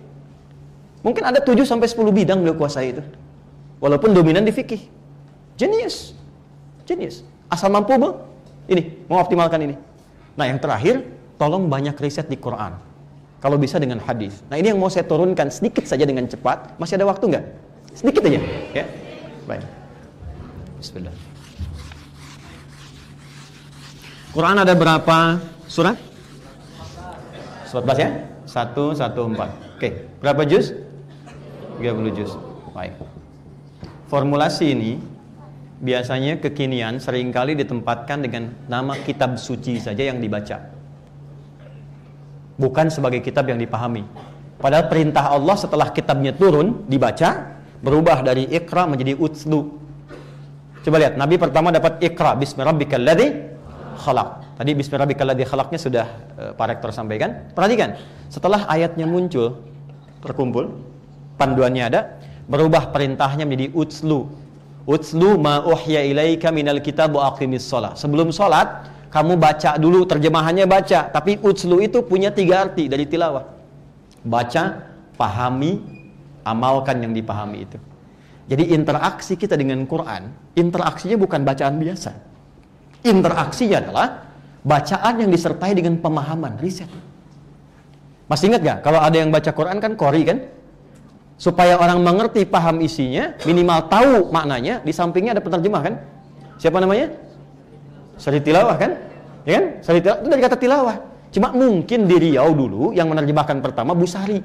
Mungkin 1.00 1.22
ada 1.24 1.40
7 1.40 1.64
sampai 1.64 1.88
10 1.88 2.12
bidang 2.12 2.44
beliau 2.44 2.56
kuasai 2.60 2.92
itu. 2.92 3.02
Walaupun 3.80 4.12
dominan 4.12 4.44
di 4.44 4.52
fikih. 4.52 4.84
Genius. 5.56 6.12
Genius. 6.84 7.24
Asal 7.50 7.68
mampu, 7.74 7.98
Bu. 7.98 8.14
Ini, 8.70 9.10
mau 9.10 9.18
optimalkan 9.18 9.58
ini. 9.66 9.74
Nah, 10.38 10.46
yang 10.46 10.62
terakhir, 10.62 11.02
tolong 11.34 11.66
banyak 11.66 11.98
riset 11.98 12.30
di 12.30 12.38
Quran. 12.38 12.90
Kalau 13.40 13.56
bisa 13.56 13.80
dengan 13.80 13.96
hadis. 14.04 14.44
Nah 14.52 14.60
ini 14.60 14.68
yang 14.68 14.76
mau 14.76 14.92
saya 14.92 15.08
turunkan 15.08 15.48
sedikit 15.48 15.88
saja 15.88 16.04
dengan 16.04 16.28
cepat. 16.28 16.76
Masih 16.76 17.00
ada 17.00 17.08
waktu 17.08 17.24
nggak? 17.32 17.44
Sedikit 17.96 18.20
aja. 18.28 18.40
Ya. 18.76 18.84
Baik. 19.48 19.64
Bismillah. 20.76 21.14
Quran 24.36 24.56
ada 24.60 24.74
berapa 24.76 25.40
surat? 25.64 25.96
Surat 27.64 27.84
bahasa 27.88 28.00
ya? 28.04 28.10
Satu, 28.44 28.92
satu, 28.92 29.32
empat. 29.32 29.50
Oke. 29.80 30.04
Berapa 30.20 30.44
juz? 30.44 30.76
30 31.80 32.12
juz. 32.12 32.36
Baik. 32.76 32.92
Formulasi 34.12 34.76
ini 34.76 35.00
biasanya 35.80 36.38
kekinian 36.38 37.00
sering 37.00 37.32
kali 37.32 37.56
ditempatkan 37.56 38.20
dengan 38.20 38.52
nama 38.68 38.94
kitab 39.00 39.40
suci 39.40 39.80
saja 39.80 40.12
yang 40.12 40.20
dibaca 40.20 40.80
bukan 42.60 42.92
sebagai 42.92 43.24
kitab 43.24 43.48
yang 43.48 43.56
dipahami. 43.56 44.04
Padahal 44.60 44.92
perintah 44.92 45.32
Allah 45.32 45.56
setelah 45.56 45.88
kitabnya 45.88 46.36
turun 46.36 46.84
dibaca 46.84 47.56
berubah 47.80 48.20
dari 48.20 48.44
ikra 48.52 48.84
menjadi 48.84 49.16
utslu. 49.16 49.80
Coba 50.84 50.96
lihat, 51.00 51.16
Nabi 51.16 51.40
pertama 51.40 51.72
dapat 51.72 51.96
ikra 52.04 52.36
bismi 52.36 52.60
rabbikal 52.60 53.00
ladzi 53.00 53.40
khalaq. 54.04 54.60
Tadi 54.60 54.70
bismi 54.76 55.00
rabbikal 55.00 55.32
ladzi 55.32 55.48
khalaqnya 55.48 55.78
sudah 55.80 56.06
uh, 56.36 56.52
Pak 56.52 56.66
Rektor 56.76 56.92
sampaikan. 56.92 57.48
Perhatikan, 57.56 57.96
setelah 58.28 58.68
ayatnya 58.68 59.08
muncul 59.08 59.64
terkumpul, 60.20 60.76
panduannya 61.40 61.84
ada, 61.88 62.00
berubah 62.44 62.92
perintahnya 62.92 63.48
menjadi 63.48 63.72
utslu. 63.72 64.28
Utslu 64.90 65.38
ma 65.38 65.62
uhya 65.62 66.02
ilaika 66.02 66.50
minal 66.50 66.82
kitab 66.82 67.14
wa 67.14 67.30
aqimis 67.30 67.62
shalah. 67.70 67.94
Sebelum 67.94 68.34
salat, 68.34 68.90
kamu 69.10 69.34
baca 69.36 69.74
dulu 69.76 70.06
terjemahannya 70.06 70.64
baca 70.70 71.10
tapi 71.10 71.36
utslu 71.42 71.82
itu 71.82 72.00
punya 72.06 72.30
tiga 72.30 72.64
arti 72.64 72.86
dari 72.86 73.04
tilawah 73.04 73.42
baca 74.22 74.86
pahami 75.18 75.82
amalkan 76.46 77.02
yang 77.02 77.12
dipahami 77.12 77.66
itu 77.66 77.78
jadi 78.46 78.70
interaksi 78.70 79.34
kita 79.34 79.58
dengan 79.58 79.82
Quran 79.84 80.30
interaksinya 80.54 81.18
bukan 81.18 81.42
bacaan 81.42 81.76
biasa 81.82 82.10
interaksinya 83.02 83.76
adalah 83.82 84.08
bacaan 84.62 85.14
yang 85.26 85.30
disertai 85.34 85.74
dengan 85.74 85.98
pemahaman 85.98 86.56
riset 86.62 86.88
Masih 88.30 88.46
ingat 88.46 88.62
gak? 88.62 88.78
Kalau 88.86 89.02
ada 89.02 89.16
yang 89.18 89.34
baca 89.34 89.50
Quran 89.50 89.82
kan 89.82 89.98
kori 89.98 90.22
kan? 90.22 90.38
Supaya 91.40 91.80
orang 91.80 92.04
mengerti, 92.04 92.44
paham 92.44 92.84
isinya, 92.84 93.32
minimal 93.48 93.88
tahu 93.88 94.28
maknanya, 94.28 94.84
di 94.84 94.92
sampingnya 94.92 95.32
ada 95.32 95.40
penerjemah 95.40 95.80
kan? 95.80 95.94
Siapa 96.60 96.76
namanya? 96.84 97.08
Sari 98.20 98.44
tilawah 98.44 98.76
kan? 98.76 98.92
Ya 99.48 99.56
kan? 99.56 99.64
Sari 99.80 100.04
tilawah 100.04 100.20
itu 100.20 100.28
dari 100.28 100.42
kata 100.44 100.56
tilawah. 100.60 100.96
Cuma 101.32 101.48
mungkin 101.56 102.04
di 102.04 102.16
Riau 102.20 102.52
dulu 102.52 102.92
yang 102.92 103.08
menerjemahkan 103.08 103.64
pertama 103.64 103.96
Busari. 103.96 104.42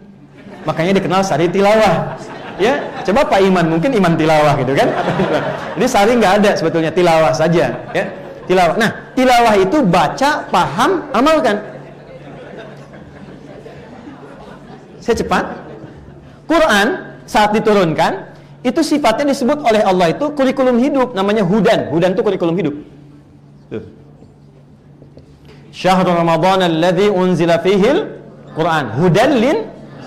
Makanya 0.63 0.95
dikenal 0.95 1.21
Sari 1.25 1.49
Tilawah. 1.49 2.15
Ya, 2.55 2.79
coba 3.03 3.27
Pak 3.27 3.43
Iman 3.43 3.67
mungkin 3.67 3.91
Iman 3.91 4.15
Tilawah 4.15 4.55
gitu 4.63 4.71
kan? 4.71 4.87
Ini 5.77 5.85
Sari 5.91 6.15
nggak 6.15 6.33
ada 6.39 6.51
sebetulnya 6.55 6.95
tilawah 6.95 7.35
saja, 7.35 7.75
ya. 7.91 8.05
Tilawah. 8.47 8.79
Nah, 8.79 9.11
tilawah 9.11 9.59
itu 9.59 9.83
baca, 9.83 10.47
paham, 10.47 11.03
amalkan. 11.11 11.59
Saya 15.03 15.19
cepat. 15.19 15.64
Quran 16.45 17.17
saat 17.25 17.51
diturunkan 17.57 18.37
itu 18.65 18.81
sifatnya 18.81 19.33
disebut 19.33 19.61
oleh 19.61 19.81
Allah 19.85 20.13
itu 20.13 20.33
kurikulum 20.33 20.81
hidup 20.81 21.13
namanya 21.13 21.45
hudan. 21.45 21.89
Hudan 21.93 22.17
itu 22.17 22.21
kurikulum 22.25 22.55
hidup. 22.57 22.75
Syahrul 25.75 26.15
Ramadan 26.15 26.65
alladzi 26.65 27.11
unzila 27.11 27.59
fihil 27.59 28.07
Quran 28.55 28.95
hudan 28.95 29.31
lin 29.35 29.57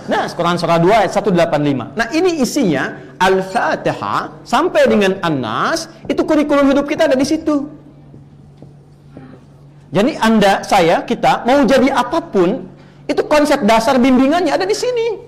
Nas 0.09 0.33
Quran 0.33 0.57
surah 0.57 0.80
2 0.80 1.04
ayat 1.04 1.12
185. 1.12 1.92
Nah, 1.92 2.09
ini 2.16 2.40
isinya 2.40 2.97
Al-Fatihah 3.21 4.40
sampai 4.40 4.88
dengan 4.88 5.21
An-Nas 5.21 5.92
itu 6.09 6.25
kurikulum 6.25 6.64
hidup 6.73 6.88
kita 6.88 7.12
ada 7.12 7.12
di 7.12 7.28
situ. 7.28 7.68
Jadi 9.92 10.16
Anda, 10.16 10.64
saya, 10.64 11.04
kita 11.04 11.45
mau 11.45 11.61
jadi 11.68 11.92
apa 11.92 12.25
pun 12.25 12.73
itu 13.04 13.21
konsep 13.28 13.61
dasar 13.68 14.00
bimbingannya 14.00 14.49
ada 14.49 14.64
di 14.64 14.73
sini. 14.73 15.27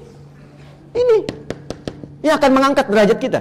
Ini 0.90 1.18
yang 2.26 2.34
akan 2.36 2.50
mengangkat 2.52 2.86
derajat 2.90 3.18
kita. 3.18 3.40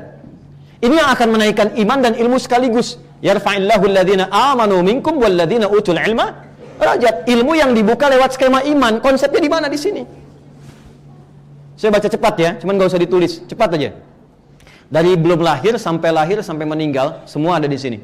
Ini 0.79 0.95
yang 0.95 1.09
akan 1.11 1.27
menaikkan 1.35 1.67
iman 1.75 1.99
dan 1.99 2.13
ilmu 2.15 2.39
sekaligus. 2.39 2.95
Yarfa'illahu 3.19 3.83
alladhina 3.83 4.31
amanu 4.31 4.79
minkum 4.79 5.19
walladhina 5.19 5.67
utul 5.67 5.99
ilma 5.99 6.47
derajat. 6.79 7.27
Ilmu 7.27 7.53
yang 7.59 7.75
dibuka 7.75 8.07
lewat 8.07 8.39
skema 8.39 8.63
iman, 8.63 9.03
konsepnya 9.03 9.41
di 9.43 9.51
mana 9.51 9.67
di 9.67 9.75
sini? 9.75 10.03
Saya 11.75 11.91
baca 11.95 12.07
cepat 12.07 12.35
ya, 12.39 12.49
cuman 12.59 12.75
gak 12.79 12.91
usah 12.91 12.99
ditulis, 12.99 13.43
cepat 13.47 13.75
aja. 13.75 13.95
Dari 14.89 15.15
belum 15.15 15.43
lahir 15.43 15.75
sampai 15.79 16.09
lahir 16.11 16.39
sampai 16.43 16.67
meninggal, 16.67 17.23
semua 17.27 17.59
ada 17.59 17.67
di 17.67 17.79
sini. 17.79 17.99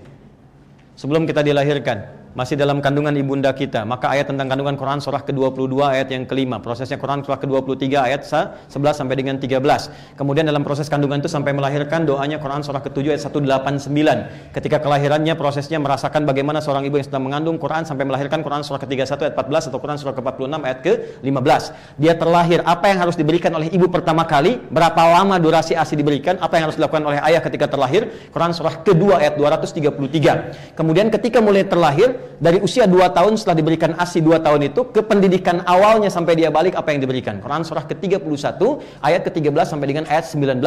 Sebelum 0.95 1.27
kita 1.27 1.43
dilahirkan, 1.43 2.07
masih 2.35 2.59
dalam 2.59 2.83
kandungan 2.83 3.15
ibunda 3.15 3.55
kita. 3.55 3.87
Maka 3.87 4.11
ayat 4.11 4.27
tentang 4.27 4.51
kandungan 4.51 4.75
Quran 4.75 4.99
surah 4.99 5.23
ke-22 5.23 5.71
ayat 5.79 6.11
yang 6.11 6.27
kelima. 6.27 6.59
Prosesnya 6.59 6.99
Quran 6.99 7.23
surah 7.23 7.39
ke-23 7.39 7.87
ayat 7.95 8.27
11 8.27 8.75
sampai 8.75 9.15
dengan 9.15 9.39
13. 9.39 10.19
Kemudian 10.19 10.43
dalam 10.43 10.67
proses 10.67 10.91
kandungan 10.91 11.23
itu 11.23 11.31
sampai 11.31 11.55
melahirkan 11.55 12.03
doanya 12.03 12.37
Quran 12.43 12.59
surah 12.59 12.83
ke-7 12.83 13.15
ayat 13.15 13.23
189. 13.23 14.51
Ketika 14.51 14.77
kelahirannya 14.83 15.33
prosesnya 15.39 15.79
merasakan 15.79 16.27
bagaimana 16.27 16.59
seorang 16.59 16.83
ibu 16.83 16.99
yang 16.99 17.07
sedang 17.07 17.23
mengandung 17.23 17.55
Quran 17.55 17.87
sampai 17.87 18.03
melahirkan 18.03 18.43
Quran 18.43 18.67
surah 18.67 18.83
ke-31 18.83 19.31
ayat 19.31 19.33
14 19.39 19.71
atau 19.71 19.79
Quran 19.79 19.97
surah 19.97 20.13
ke-46 20.19 20.59
ayat 20.59 20.79
ke-15. 20.83 21.61
Dia 22.03 22.13
terlahir, 22.19 22.59
apa 22.67 22.91
yang 22.91 22.99
harus 22.99 23.15
diberikan 23.15 23.55
oleh 23.55 23.71
ibu 23.71 23.87
pertama 23.87 24.27
kali? 24.27 24.59
Berapa 24.67 25.07
lama 25.07 25.39
durasi 25.39 25.71
ASI 25.71 25.95
diberikan? 25.95 26.35
Apa 26.43 26.59
yang 26.59 26.67
harus 26.67 26.75
dilakukan 26.75 27.07
oleh 27.07 27.23
ayah 27.23 27.39
ketika 27.39 27.71
terlahir? 27.71 28.11
Quran 28.35 28.51
surah 28.51 28.83
kedua 28.83 29.23
ayat 29.23 29.39
233. 29.39 30.75
Kemudian 30.75 31.07
ketika 31.07 31.39
mulai 31.39 31.63
terlahir, 31.63 32.24
dari 32.39 32.59
usia 32.59 32.83
2 32.83 32.99
tahun 33.15 33.39
setelah 33.39 33.57
diberikan 33.59 33.91
ASI 33.95 34.19
2 34.19 34.43
tahun 34.43 34.61
itu 34.67 34.91
ke 34.91 35.01
pendidikan 35.05 35.63
awalnya 35.63 36.11
sampai 36.11 36.35
dia 36.35 36.51
balik 36.51 36.75
apa 36.75 36.91
yang 36.91 36.99
diberikan. 36.99 37.39
Quran 37.39 37.63
surah 37.63 37.87
ke-31 37.87 38.59
ayat 38.99 39.21
ke-13 39.27 39.65
sampai 39.65 39.87
dengan 39.87 40.03
ayat 40.11 40.27
19. 40.27 40.59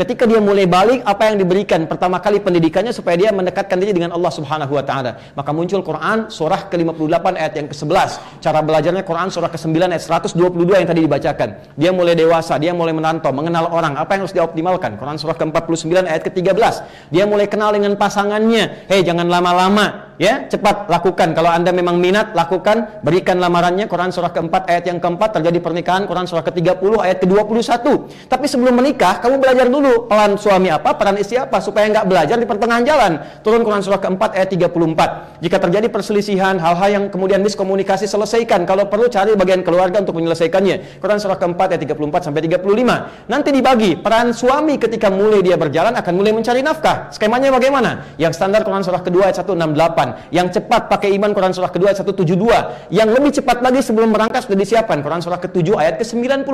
Ketika 0.00 0.24
dia 0.24 0.40
mulai 0.40 0.64
balik 0.64 1.04
apa 1.04 1.28
yang 1.28 1.36
diberikan? 1.36 1.84
Pertama 1.84 2.18
kali 2.18 2.40
pendidikannya 2.40 2.92
supaya 2.96 3.20
dia 3.20 3.30
mendekatkan 3.30 3.76
diri 3.76 3.92
dengan 3.92 4.16
Allah 4.16 4.32
Subhanahu 4.32 4.72
wa 4.72 4.84
taala. 4.84 5.20
Maka 5.36 5.50
muncul 5.52 5.84
Quran 5.84 6.32
surah 6.32 6.68
ke-58 6.72 7.26
ayat 7.36 7.52
yang 7.56 7.68
ke-11. 7.68 8.10
Cara 8.40 8.58
belajarnya 8.64 9.02
Quran 9.04 9.28
surah 9.28 9.50
ke-9 9.52 9.76
ayat 9.76 10.02
122 10.02 10.80
yang 10.80 10.88
tadi 10.88 11.00
dibacakan. 11.04 11.48
Dia 11.76 11.90
mulai 11.92 12.16
dewasa, 12.16 12.56
dia 12.56 12.72
mulai 12.72 12.96
menantau, 12.96 13.30
mengenal 13.30 13.68
orang, 13.70 14.00
apa 14.00 14.16
yang 14.16 14.24
harus 14.24 14.34
dioptimalkan? 14.34 14.96
Quran 14.96 15.16
surah 15.20 15.36
ke-49 15.36 16.08
ayat 16.08 16.22
ke-13. 16.26 16.74
Dia 17.12 17.24
mulai 17.28 17.46
kenal 17.46 17.76
dengan 17.76 17.94
pasangannya. 18.00 18.88
Hei, 18.88 19.04
jangan 19.04 19.28
lama-lama 19.28 20.09
ya 20.20 20.44
cepat 20.44 20.92
lakukan. 20.92 21.32
Kalau 21.32 21.48
anda 21.48 21.72
memang 21.72 21.96
minat 21.96 22.36
lakukan. 22.36 23.00
Berikan 23.00 23.40
lamarannya. 23.40 23.88
Quran 23.88 24.12
surah 24.12 24.28
keempat 24.36 24.68
ayat 24.68 24.84
yang 24.92 25.00
keempat. 25.00 25.40
Terjadi 25.40 25.58
pernikahan 25.64 26.04
Quran 26.04 26.28
surah 26.28 26.44
ke-30 26.44 26.92
ayat 27.00 27.24
ke-21 27.24 27.86
tapi 28.28 28.46
sebelum 28.50 28.76
menikah 28.76 29.22
kamu 29.22 29.40
belajar 29.40 29.66
dulu 29.70 30.10
peran 30.10 30.34
suami 30.36 30.68
apa 30.68 30.92
peran 30.98 31.16
istri 31.16 31.40
apa 31.40 31.62
supaya 31.62 31.88
nggak 31.88 32.04
belajar 32.04 32.36
di 32.36 32.44
pertengahan 32.44 32.84
jalan. 32.84 33.12
Turun 33.40 33.64
Quran 33.64 33.80
surah 33.80 34.02
keempat 34.02 34.36
ayat 34.36 34.52
34 34.52 35.40
jika 35.40 35.56
terjadi 35.56 35.86
perselisihan 35.88 36.60
hal-hal 36.60 36.88
yang 36.92 37.04
kemudian 37.08 37.40
miskomunikasi 37.40 38.04
selesaikan. 38.04 38.68
Kalau 38.68 38.90
perlu 38.92 39.08
cari 39.08 39.32
bagian 39.32 39.64
keluarga 39.64 40.04
untuk 40.04 40.20
menyelesaikannya. 40.20 41.00
Quran 41.00 41.16
surah 41.16 41.40
keempat 41.40 41.72
ayat 41.72 41.80
34 41.88 42.26
sampai 42.28 42.40
35 42.44 43.30
nanti 43.30 43.48
dibagi 43.54 43.96
peran 43.96 44.36
suami 44.36 44.76
ketika 44.76 45.08
mulai 45.08 45.40
dia 45.40 45.56
berjalan 45.56 45.96
akan 45.96 46.12
mulai 46.12 46.34
mencari 46.34 46.60
nafkah. 46.60 47.08
Skemanya 47.14 47.48
bagaimana? 47.54 48.04
Yang 48.20 48.36
standar 48.36 48.66
Quran 48.66 48.84
surah 48.84 49.00
kedua 49.00 49.30
ayat 49.30 49.40
168 49.40 50.09
yang 50.30 50.48
cepat 50.50 50.90
pakai 50.90 51.14
iman 51.18 51.30
Quran 51.32 51.52
surah 51.54 51.70
kedua 51.72 51.92
ayat 51.92 52.02
172. 52.02 52.92
Yang 52.94 53.08
lebih 53.16 53.30
cepat 53.40 53.58
lagi 53.64 53.80
sebelum 53.82 54.10
berangkat 54.10 54.46
sudah 54.46 54.58
disiapkan 54.58 55.00
Quran 55.00 55.20
surah 55.22 55.40
ke-7 55.42 55.68
ayat 55.76 55.94
ke-96. 56.00 56.46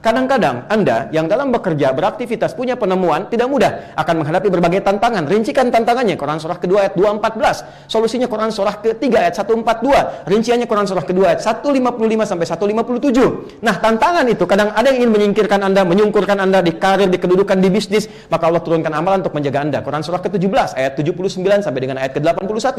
Kadang-kadang 0.00 0.68
Anda 0.68 1.08
yang 1.10 1.26
dalam 1.26 1.50
bekerja, 1.50 1.92
beraktivitas, 1.94 2.54
punya 2.54 2.74
penemuan 2.78 3.26
tidak 3.30 3.48
mudah 3.48 3.94
akan 3.96 4.24
menghadapi 4.24 4.48
berbagai 4.48 4.80
tantangan. 4.84 5.24
Rincikan 5.26 5.68
tantangannya 5.68 6.18
Quran 6.18 6.38
surah 6.38 6.58
kedua 6.58 6.88
ayat 6.88 6.94
214. 6.96 7.90
Solusinya 7.90 8.26
Quran 8.30 8.50
surah 8.50 8.80
ke-3 8.80 9.04
ayat 9.14 9.34
142. 9.36 10.28
Rinciannya 10.28 10.66
Quran 10.70 10.86
surah 10.86 11.04
kedua 11.04 11.34
ayat 11.34 11.40
155 11.44 12.24
sampai 12.24 12.46
157. 12.46 13.64
Nah, 13.64 13.74
tantangan 13.78 14.24
itu 14.28 14.44
kadang 14.44 14.72
ada 14.72 14.86
yang 14.90 15.04
ingin 15.04 15.10
menyingkirkan 15.14 15.60
Anda, 15.62 15.82
menyungkurkan 15.82 16.38
Anda 16.38 16.60
di 16.64 16.76
karir, 16.76 17.08
di 17.08 17.18
kedudukan, 17.20 17.58
di 17.58 17.68
bisnis, 17.68 18.08
maka 18.28 18.48
Allah 18.48 18.62
turunkan 18.62 18.92
amalan 18.92 19.20
untuk 19.24 19.34
menjaga 19.36 19.64
Anda. 19.64 19.78
Quran 19.82 20.02
surah 20.04 20.20
ke-17 20.24 20.78
ayat 20.78 20.92
79 20.96 21.64
sampai 21.64 21.80
dengan 21.80 21.96
ayat 22.00 22.16
ke-81. 22.16 22.78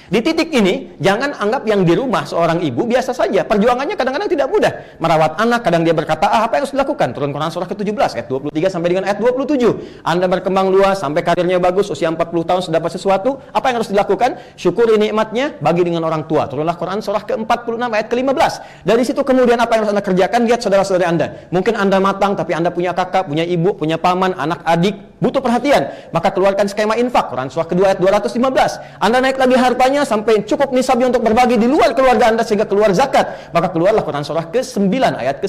Di 0.11 0.19
titik 0.19 0.51
ini, 0.51 0.99
jangan 0.99 1.39
anggap 1.39 1.63
yang 1.63 1.87
di 1.87 1.95
rumah 1.95 2.27
seorang 2.27 2.59
ibu 2.59 2.83
biasa 2.83 3.15
saja. 3.15 3.47
Perjuangannya 3.47 3.95
kadang-kadang 3.95 4.27
tidak 4.27 4.51
mudah. 4.51 4.99
Merawat 4.99 5.39
anak, 5.39 5.63
kadang 5.63 5.87
dia 5.87 5.95
berkata, 5.95 6.27
ah, 6.27 6.43
apa 6.43 6.59
yang 6.59 6.67
harus 6.67 6.75
dilakukan? 6.75 7.15
Turun 7.15 7.31
Quran 7.31 7.47
surah 7.47 7.63
ke-17, 7.71 8.19
ayat 8.19 8.27
23 8.27 8.51
sampai 8.67 8.91
dengan 8.91 9.07
ayat 9.07 9.23
27. 9.23 10.03
Anda 10.03 10.27
berkembang 10.27 10.67
luas, 10.67 10.99
sampai 10.99 11.23
karirnya 11.23 11.63
bagus, 11.63 11.87
usia 11.87 12.11
40 12.11 12.27
tahun 12.43 12.59
sudah 12.59 12.83
dapat 12.83 12.91
sesuatu. 12.91 13.39
Apa 13.55 13.71
yang 13.71 13.79
harus 13.79 13.87
dilakukan? 13.87 14.35
Syukuri 14.59 14.99
nikmatnya, 14.99 15.55
bagi 15.63 15.87
dengan 15.87 16.03
orang 16.03 16.27
tua. 16.27 16.43
Turunlah 16.51 16.75
Quran 16.75 16.99
surah 16.99 17.23
ke-46, 17.23 17.79
ayat 17.79 18.07
ke-15. 18.11 18.53
Dari 18.83 19.03
situ 19.07 19.23
kemudian 19.23 19.63
apa 19.63 19.79
yang 19.79 19.87
harus 19.87 19.95
Anda 19.95 20.03
kerjakan? 20.03 20.43
Lihat 20.43 20.59
saudara-saudara 20.59 21.07
Anda. 21.07 21.27
Mungkin 21.55 21.79
Anda 21.79 22.03
matang, 22.03 22.35
tapi 22.35 22.51
Anda 22.51 22.67
punya 22.67 22.91
kakak, 22.91 23.31
punya 23.31 23.47
ibu, 23.47 23.79
punya 23.79 23.95
paman, 23.95 24.35
anak, 24.35 24.59
adik, 24.67 25.11
butuh 25.23 25.39
perhatian. 25.39 26.11
Maka 26.11 26.33
keluarkan 26.33 26.67
skema 26.67 26.99
infak. 26.99 27.31
Quran 27.31 27.47
surah 27.47 27.69
kedua 27.69 27.95
ayat 27.95 28.03
215. 28.03 28.99
Anda 28.99 29.23
naik 29.23 29.39
lagi 29.39 29.55
hartanya, 29.55 30.00
sampai 30.03 30.43
cukup 30.45 30.73
nisabnya 30.75 31.09
untuk 31.09 31.23
berbagi 31.23 31.55
di 31.57 31.67
luar 31.69 31.93
keluarga 31.97 32.31
Anda 32.31 32.43
sehingga 32.43 32.65
keluar 32.65 32.91
zakat, 32.91 33.51
maka 33.55 33.71
keluarlah 33.71 34.03
Quran 34.03 34.23
surah 34.25 34.49
ke-9 34.49 34.91
ayat 34.91 35.39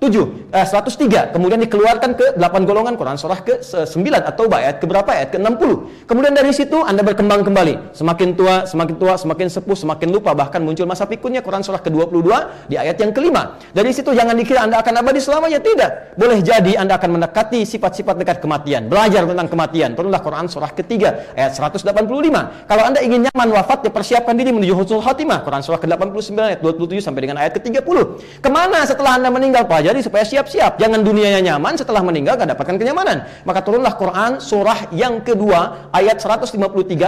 ke-107 0.00 0.50
eh, 0.54 0.66
103. 0.66 1.34
Kemudian 1.34 1.60
dikeluarkan 1.66 2.10
ke 2.16 2.26
8 2.38 2.68
golongan 2.68 2.94
Quran 2.94 3.16
surah 3.18 3.40
ke-9 3.42 3.98
atau 4.14 4.44
ayat 4.50 4.78
ke 4.78 4.86
berapa? 4.86 5.10
Ayat 5.10 5.28
ke-60. 5.34 5.70
Kemudian 6.06 6.32
dari 6.34 6.52
situ 6.54 6.78
Anda 6.82 7.02
berkembang 7.02 7.42
kembali. 7.42 7.94
Semakin 7.96 8.38
tua, 8.38 8.64
semakin 8.66 8.94
tua, 8.96 9.14
semakin 9.18 9.46
sepuh, 9.50 9.76
semakin 9.76 10.08
lupa 10.14 10.32
bahkan 10.32 10.62
muncul 10.62 10.86
masa 10.86 11.04
pikunnya 11.08 11.42
Quran 11.42 11.62
surah 11.66 11.82
ke-22 11.82 12.30
di 12.70 12.76
ayat 12.78 12.96
yang 13.00 13.12
kelima. 13.12 13.58
Dari 13.74 13.90
situ 13.90 14.14
jangan 14.14 14.34
dikira 14.38 14.64
Anda 14.64 14.80
akan 14.80 14.94
abadi 15.02 15.20
selamanya, 15.20 15.58
tidak. 15.58 16.14
Boleh 16.14 16.38
jadi 16.40 16.78
Anda 16.78 16.96
akan 16.96 17.20
mendekati 17.20 17.66
sifat-sifat 17.66 18.14
dekat 18.20 18.38
kematian, 18.38 18.86
belajar 18.86 19.26
tentang 19.26 19.48
kematian. 19.50 19.98
Turunlah 19.98 20.22
Quran 20.22 20.46
surah 20.46 20.70
ketiga 20.72 21.34
ayat 21.34 21.56
185. 21.56 22.68
Kalau 22.68 22.82
Anda 22.84 23.00
ingin 23.02 23.26
nyaman 23.30 23.48
wafat, 23.50 23.86
ya 23.86 23.90
persiapkan 23.90 24.38
diri 24.38 24.54
menuju 24.54 24.74
husnul 24.76 25.02
khatimah. 25.02 25.42
Quran 25.42 25.62
surah 25.64 25.80
ke-89 25.82 26.34
ayat 26.38 26.60
27 26.62 27.02
sampai 27.02 27.20
dengan 27.26 27.36
ayat 27.42 27.56
ke-30. 27.58 27.98
Ke 28.38 28.48
mana 28.52 28.86
setelah 28.86 29.18
Anda 29.18 29.28
meninggal? 29.32 29.66
Pelajari 29.84 30.00
supaya 30.00 30.24
siap-siap. 30.24 30.80
Jangan 30.80 31.04
dunianya 31.04 31.44
nyaman 31.44 31.76
setelah 31.76 32.00
meninggal 32.00 32.40
gak 32.40 32.56
dapatkan 32.56 32.80
kenyamanan. 32.80 33.28
Maka 33.44 33.60
turunlah 33.60 33.92
Quran 34.00 34.40
surah 34.40 34.88
yang 34.96 35.20
kedua 35.20 35.92
ayat 35.92 36.24
153 36.24 36.56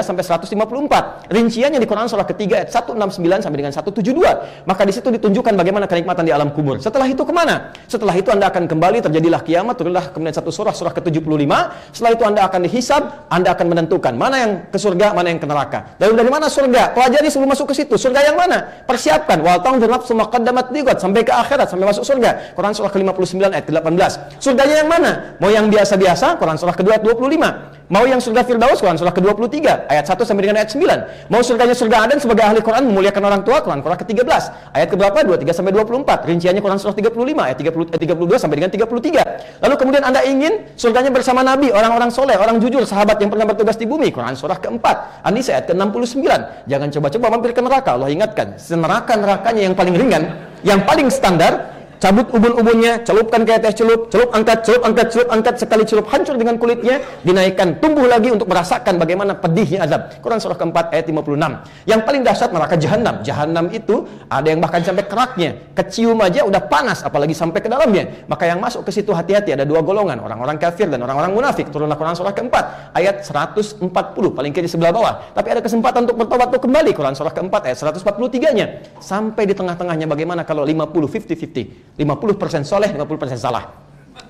sampai 0.04 0.20
154. 0.20 1.24
Rinciannya 1.32 1.80
di 1.80 1.88
Quran 1.88 2.04
surah 2.04 2.28
ketiga 2.28 2.60
ayat 2.60 2.68
169 2.68 3.48
sampai 3.48 3.56
dengan 3.64 3.72
172. 3.72 4.68
Maka 4.68 4.84
di 4.84 4.92
situ 4.92 5.08
ditunjukkan 5.08 5.56
bagaimana 5.56 5.88
kenikmatan 5.88 6.28
di 6.28 6.36
alam 6.36 6.52
kubur. 6.52 6.76
Setelah 6.76 7.08
itu 7.08 7.24
ke 7.24 7.32
mana? 7.32 7.72
Setelah 7.88 8.12
itu 8.12 8.28
Anda 8.28 8.52
akan 8.52 8.68
kembali 8.68 9.00
terjadilah 9.08 9.40
kiamat, 9.40 9.80
turunlah 9.80 10.12
kemudian 10.12 10.36
satu 10.36 10.52
surah 10.52 10.76
surah 10.76 10.92
ke-75. 11.00 11.48
Setelah 11.96 12.12
itu 12.12 12.24
Anda 12.28 12.44
akan 12.44 12.60
dihisab, 12.68 13.02
Anda 13.32 13.56
akan 13.56 13.72
menentukan 13.72 14.12
mana 14.12 14.36
yang 14.36 14.52
ke 14.68 14.76
surga, 14.76 15.16
mana 15.16 15.32
yang 15.32 15.40
ke 15.40 15.48
neraka. 15.48 15.96
Lalu 15.96 16.12
dari 16.20 16.28
mana 16.28 16.52
surga? 16.52 16.92
Pelajari 16.92 17.32
sebelum 17.32 17.56
masuk 17.56 17.72
ke 17.72 17.74
situ. 17.80 17.96
Surga 17.96 18.20
yang 18.20 18.36
mana? 18.36 18.84
Persiapkan. 18.84 19.40
Wal 19.40 19.64
tangzur 19.64 19.88
nafsu 19.88 20.12
qaddamat 20.12 20.76
liqat 20.76 21.00
sampai 21.00 21.24
ke 21.24 21.32
akhirat, 21.32 21.72
sampai 21.72 21.88
masuk 21.88 22.04
surga. 22.04 22.52
Surah 22.72 22.90
ke-59 22.90 23.52
ayat 23.52 23.66
ke-18. 23.68 24.12
Surganya 24.40 24.82
yang 24.82 24.88
mana? 24.90 25.36
Mau 25.38 25.50
yang 25.52 25.68
biasa-biasa? 25.68 26.40
Quran 26.40 26.56
surah 26.56 26.74
kedua 26.74 26.96
25. 26.98 27.76
Mau 27.86 28.02
yang 28.02 28.18
surga 28.18 28.42
Firdaus, 28.42 28.82
Quran 28.82 28.98
surah 28.98 29.14
ke-23, 29.14 29.86
ayat 29.86 30.10
1 30.10 30.26
sampai 30.26 30.42
dengan 30.42 30.58
ayat 30.58 30.74
9. 30.74 31.30
Mau 31.30 31.38
surganya 31.46 31.70
surga 31.70 32.02
Aden 32.02 32.18
sebagai 32.18 32.42
ahli 32.42 32.58
Quran 32.58 32.90
memuliakan 32.90 33.22
orang 33.22 33.42
tua, 33.46 33.62
Quran 33.62 33.78
surah 33.78 33.94
ke-13. 34.02 34.26
Ayat 34.74 34.90
ke 34.90 34.98
berapa? 34.98 35.22
23 35.22 35.54
sampai 35.54 35.70
24. 35.70 36.26
Rinciannya 36.26 36.58
Quran 36.58 36.78
surah 36.82 36.96
35, 36.98 37.46
ayat 37.46 37.56
30, 37.62 37.94
ayat 37.94 38.02
32 38.02 38.42
sampai 38.42 38.56
dengan 38.58 38.70
33. 38.74 39.62
Lalu 39.62 39.74
kemudian 39.78 40.02
Anda 40.02 40.26
ingin 40.26 40.66
surganya 40.74 41.14
bersama 41.14 41.46
Nabi, 41.46 41.70
orang-orang 41.70 42.10
soleh, 42.10 42.34
orang 42.34 42.58
jujur, 42.58 42.82
sahabat 42.82 43.22
yang 43.22 43.30
pernah 43.30 43.46
bertugas 43.46 43.78
di 43.78 43.86
bumi, 43.86 44.10
Quran 44.10 44.34
surah 44.34 44.58
ke-4. 44.58 44.86
An-Nisa 45.22 45.54
ayat 45.54 45.70
ke-69. 45.70 46.26
Jangan 46.66 46.88
coba-coba 46.90 47.26
mampir 47.38 47.50
ke 47.54 47.62
neraka. 47.62 47.94
Allah 47.94 48.10
ingatkan, 48.10 48.58
neraka-nerakanya 48.58 49.62
yang 49.62 49.74
paling 49.78 49.94
ringan, 49.94 50.22
yang 50.66 50.82
paling 50.82 51.06
standar, 51.06 51.75
cabut 52.02 52.28
ubun-ubunnya, 52.34 53.00
celupkan 53.06 53.46
kayak 53.46 53.64
teh 53.64 53.74
celup, 53.82 54.12
celup 54.12 54.30
angkat, 54.34 54.66
celup 54.66 54.82
angkat, 54.84 55.06
celup 55.14 55.28
angkat, 55.32 55.54
sekali 55.56 55.84
celup 55.88 56.06
hancur 56.12 56.34
dengan 56.36 56.60
kulitnya, 56.60 57.00
dinaikkan, 57.24 57.80
tumbuh 57.80 58.04
lagi 58.04 58.28
untuk 58.30 58.50
merasakan 58.50 59.00
bagaimana 59.00 59.38
pedihnya 59.38 59.86
azab. 59.88 60.20
Quran 60.20 60.38
surah 60.42 60.58
keempat 60.58 60.92
ayat 60.92 61.08
56. 61.08 61.88
Yang 61.88 62.00
paling 62.04 62.22
dahsyat 62.26 62.50
neraka 62.52 62.76
jahanam. 62.76 63.14
Jahanam 63.24 63.64
itu 63.72 64.04
ada 64.28 64.46
yang 64.46 64.60
bahkan 64.60 64.82
sampai 64.84 65.04
keraknya, 65.08 65.50
kecium 65.72 66.18
aja 66.20 66.44
udah 66.44 66.62
panas, 66.66 67.00
apalagi 67.06 67.32
sampai 67.32 67.62
ke 67.62 67.68
dalamnya. 67.70 68.26
Maka 68.26 68.50
yang 68.50 68.58
masuk 68.60 68.84
ke 68.84 68.90
situ 68.92 69.14
hati-hati 69.14 69.54
ada 69.54 69.64
dua 69.64 69.80
golongan, 69.80 70.20
orang-orang 70.20 70.60
kafir 70.60 70.90
dan 70.90 71.00
orang-orang 71.00 71.32
munafik. 71.32 71.68
Turunlah 71.72 71.96
Quran 71.96 72.16
surah 72.16 72.34
keempat 72.34 72.94
ayat 72.96 73.24
140 73.24 73.88
paling 74.32 74.52
kiri 74.52 74.68
sebelah 74.68 74.92
bawah. 74.92 75.32
Tapi 75.32 75.48
ada 75.54 75.60
kesempatan 75.64 76.08
untuk 76.08 76.16
bertobat 76.20 76.48
untuk 76.52 76.68
kembali 76.68 76.90
Quran 76.92 77.14
surah 77.16 77.32
keempat 77.32 77.72
ayat 77.72 77.78
143-nya. 77.78 78.66
Sampai 79.00 79.48
di 79.48 79.54
tengah-tengahnya 79.56 80.08
bagaimana 80.08 80.42
kalau 80.42 80.66
50 80.66 80.86
50 80.96 81.36
50 81.36 81.85
50% 81.96 82.64
soleh, 82.64 82.92
50% 82.92 83.40
salah. 83.40 83.64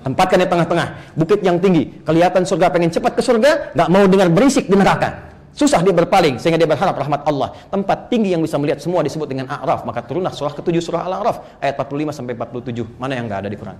Tempatkan 0.03 0.39
di 0.39 0.47
tengah-tengah, 0.47 1.15
bukit 1.15 1.39
yang 1.43 1.59
tinggi. 1.59 2.03
Kelihatan 2.03 2.43
surga, 2.47 2.71
pengen 2.71 2.91
cepat 2.91 3.15
ke 3.15 3.21
surga, 3.23 3.75
nggak 3.75 3.89
mau 3.91 4.03
dengar 4.07 4.27
berisik 4.31 4.67
di 4.67 4.75
neraka. 4.75 5.27
Susah 5.57 5.81
dia 5.81 5.89
berpaling 5.89 6.37
sehingga 6.37 6.61
dia 6.61 6.69
berharap 6.69 6.93
rahmat 6.93 7.25
Allah. 7.25 7.49
Tempat 7.73 8.13
tinggi 8.13 8.29
yang 8.29 8.45
bisa 8.45 8.61
melihat 8.61 8.77
semua 8.77 9.01
disebut 9.01 9.25
dengan 9.25 9.49
A'raf. 9.49 9.89
Maka 9.89 10.05
turunlah 10.05 10.29
surah 10.29 10.53
ke-7 10.53 10.85
surah 10.85 11.09
Al-A'raf 11.09 11.57
ayat 11.57 11.73
45 11.81 12.13
sampai 12.13 12.37
47. 12.37 13.01
Mana 13.01 13.17
yang 13.17 13.25
nggak 13.25 13.41
ada 13.41 13.49
di 13.49 13.57
Quran? 13.57 13.77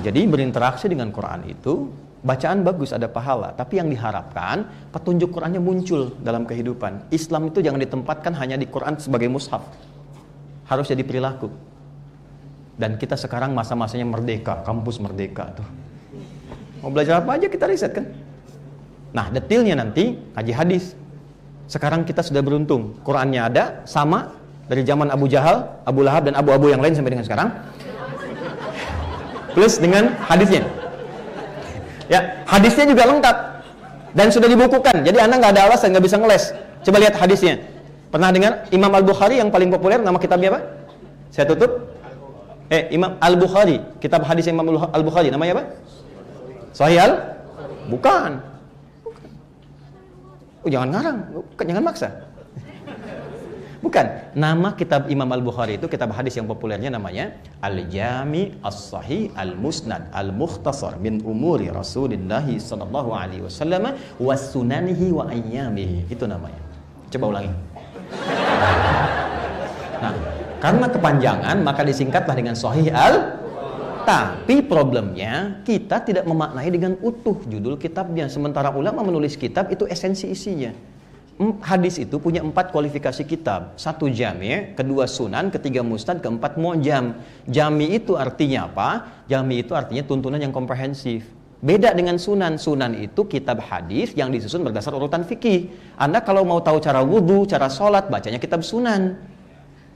Jadi 0.00 0.26
berinteraksi 0.26 0.88
dengan 0.88 1.12
Quran 1.14 1.46
itu 1.46 1.92
Bacaan 2.20 2.60
bagus 2.60 2.92
ada 2.92 3.08
pahala, 3.08 3.56
tapi 3.56 3.80
yang 3.80 3.88
diharapkan 3.88 4.68
petunjuk 4.92 5.32
Qurannya 5.32 5.56
muncul 5.56 6.12
dalam 6.20 6.44
kehidupan. 6.44 7.08
Islam 7.08 7.48
itu 7.48 7.64
jangan 7.64 7.80
ditempatkan 7.80 8.36
hanya 8.36 8.60
di 8.60 8.68
Quran 8.68 9.00
sebagai 9.00 9.32
mushaf. 9.32 9.64
Harus 10.68 10.92
jadi 10.92 11.00
perilaku. 11.00 11.48
Dan 12.76 13.00
kita 13.00 13.16
sekarang 13.16 13.56
masa-masanya 13.56 14.04
merdeka, 14.04 14.60
kampus 14.68 15.00
merdeka 15.00 15.48
tuh. 15.56 15.68
Mau 16.84 16.92
belajar 16.92 17.24
apa 17.24 17.40
aja 17.40 17.48
kita 17.48 17.64
riset 17.64 17.96
kan? 17.96 18.04
Nah, 19.16 19.32
detailnya 19.32 19.80
nanti 19.80 20.20
kaji 20.36 20.52
hadis. 20.52 20.92
Sekarang 21.72 22.04
kita 22.04 22.20
sudah 22.20 22.44
beruntung, 22.44 23.00
Qurannya 23.00 23.48
ada 23.48 23.64
sama 23.88 24.36
dari 24.68 24.84
zaman 24.84 25.08
Abu 25.08 25.24
Jahal, 25.24 25.80
Abu 25.88 26.04
Lahab 26.04 26.28
dan 26.28 26.36
Abu-Abu 26.36 26.68
yang 26.68 26.84
lain 26.84 26.92
sampai 26.92 27.16
dengan 27.16 27.24
sekarang. 27.24 27.48
Plus 29.54 29.78
dengan 29.82 30.14
hadisnya. 30.26 30.62
Ya, 32.10 32.42
hadisnya 32.46 32.90
juga 32.90 33.06
lengkap 33.06 33.36
dan 34.14 34.26
sudah 34.34 34.48
dibukukan. 34.50 35.06
Jadi 35.06 35.18
Anda 35.22 35.38
nggak 35.38 35.52
ada 35.54 35.62
alasan 35.70 35.94
nggak 35.94 36.04
bisa 36.04 36.16
ngeles. 36.18 36.44
Coba 36.82 36.96
lihat 36.98 37.14
hadisnya. 37.14 37.62
Pernah 38.10 38.34
dengar 38.34 38.52
Imam 38.74 38.90
Al 38.90 39.06
Bukhari 39.06 39.38
yang 39.38 39.54
paling 39.54 39.70
populer 39.70 40.02
nama 40.02 40.18
kitabnya 40.18 40.50
apa? 40.58 40.60
Saya 41.30 41.46
tutup. 41.46 41.86
Eh, 42.70 42.90
Imam 42.94 43.18
Al 43.18 43.34
Bukhari, 43.34 43.82
kitab 43.98 44.22
hadis 44.26 44.46
Imam 44.46 44.66
Al 44.66 45.02
Bukhari 45.02 45.30
namanya 45.30 45.58
apa? 45.58 45.64
Sahih 46.70 46.98
Al? 47.02 47.12
Bukan. 47.90 48.30
Oh, 50.62 50.68
jangan 50.70 50.88
ngarang, 50.94 51.18
jangan 51.58 51.82
maksa. 51.82 52.08
Bukan. 53.80 54.36
Nama 54.36 54.76
kitab 54.76 55.08
Imam 55.08 55.26
Al-Bukhari 55.32 55.80
itu 55.80 55.88
kitab 55.88 56.12
hadis 56.12 56.36
yang 56.36 56.44
populernya 56.44 56.92
namanya 56.92 57.32
Al-Jami 57.64 58.60
As-Sahih 58.60 59.32
Al-Musnad 59.32 60.12
Al-Mukhtasar 60.12 61.00
min 61.00 61.24
umuri 61.24 61.72
Rasulullah 61.72 62.44
sallallahu 62.44 63.10
alaihi 63.16 63.42
wasallam 63.42 63.96
wa 63.96 64.34
sunanihi 64.36 65.16
wa 65.16 65.32
ayyamihi. 65.32 66.12
Itu 66.12 66.28
namanya. 66.28 66.60
Coba 67.08 67.24
ulangi. 67.32 67.52
Nah, 70.00 70.12
karena 70.60 70.86
kepanjangan 70.92 71.56
maka 71.64 71.80
disingkatlah 71.80 72.36
dengan 72.36 72.54
Sahih 72.54 72.92
Al 72.92 73.40
tapi 74.04 74.60
problemnya 74.64 75.64
kita 75.64 76.04
tidak 76.04 76.24
memaknai 76.28 76.68
dengan 76.68 77.00
utuh 77.00 77.40
judul 77.48 77.80
kitabnya. 77.80 78.28
Sementara 78.28 78.68
ulama 78.76 79.00
menulis 79.00 79.40
kitab 79.40 79.72
itu 79.72 79.88
esensi 79.88 80.28
isinya 80.28 80.89
hadis 81.64 81.96
itu 81.96 82.20
punya 82.20 82.44
empat 82.44 82.68
kualifikasi 82.68 83.24
kitab. 83.24 83.72
Satu 83.80 84.12
jami, 84.12 84.76
kedua 84.76 85.08
sunan, 85.08 85.48
ketiga 85.48 85.80
mustad, 85.80 86.20
keempat 86.20 86.60
mu'jam. 86.60 87.16
Jami 87.48 87.96
itu 87.96 88.12
artinya 88.20 88.68
apa? 88.68 89.24
Jami 89.24 89.64
itu 89.64 89.72
artinya 89.72 90.04
tuntunan 90.04 90.36
yang 90.36 90.52
komprehensif. 90.52 91.24
Beda 91.64 91.96
dengan 91.96 92.20
sunan. 92.20 92.60
Sunan 92.60 92.92
itu 92.92 93.24
kitab 93.24 93.64
hadis 93.64 94.12
yang 94.12 94.28
disusun 94.28 94.60
berdasar 94.68 94.92
urutan 94.92 95.24
fikih. 95.24 95.72
Anda 95.96 96.20
kalau 96.20 96.44
mau 96.44 96.60
tahu 96.60 96.76
cara 96.76 97.00
wudhu, 97.00 97.48
cara 97.48 97.72
sholat, 97.72 98.12
bacanya 98.12 98.36
kitab 98.36 98.60
sunan. 98.60 99.16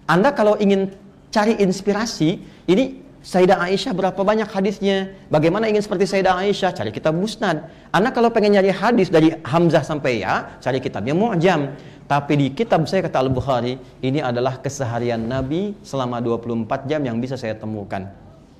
Anda 0.09 0.33
kalau 0.33 0.57
ingin 0.57 0.97
cari 1.29 1.61
inspirasi, 1.61 2.41
ini 2.69 3.04
Sayyidah 3.25 3.57
Aisyah 3.57 3.97
berapa 3.97 4.21
banyak 4.21 4.53
hadisnya? 4.53 5.17
Bagaimana 5.33 5.65
ingin 5.65 5.81
seperti 5.81 6.05
Sayyidah 6.05 6.45
Aisyah? 6.45 6.77
Cari 6.77 6.93
kitab 6.93 7.17
musnad. 7.17 7.73
Anak 7.89 8.13
kalau 8.13 8.29
pengen 8.29 8.53
nyari 8.53 8.69
hadis 8.69 9.09
dari 9.09 9.33
Hamzah 9.41 9.81
sampai 9.81 10.21
ya, 10.21 10.61
cari 10.61 10.77
kitabnya 10.77 11.17
mu'jam. 11.17 11.73
Tapi 12.05 12.37
di 12.37 12.47
kitab 12.53 12.85
saya 12.85 13.01
kata 13.01 13.25
Al-Bukhari, 13.25 13.81
ini 14.05 14.21
adalah 14.21 14.61
keseharian 14.61 15.25
Nabi 15.25 15.73
selama 15.81 16.21
24 16.21 16.85
jam 16.85 17.01
yang 17.01 17.17
bisa 17.17 17.41
saya 17.41 17.57
temukan. 17.57 18.13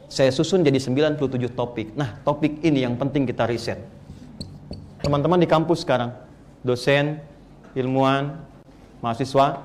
Saya 0.09 0.33
susun 0.33 0.65
jadi 0.65 0.81
97 0.81 1.21
topik. 1.53 1.93
Nah, 1.93 2.17
topik 2.25 2.65
ini 2.65 2.89
yang 2.89 2.97
penting 2.97 3.29
kita 3.29 3.45
riset. 3.45 3.77
Teman-teman 5.05 5.45
di 5.45 5.45
kampus 5.45 5.85
sekarang, 5.85 6.17
dosen, 6.65 7.21
ilmuwan, 7.77 8.41
mahasiswa, 9.05 9.61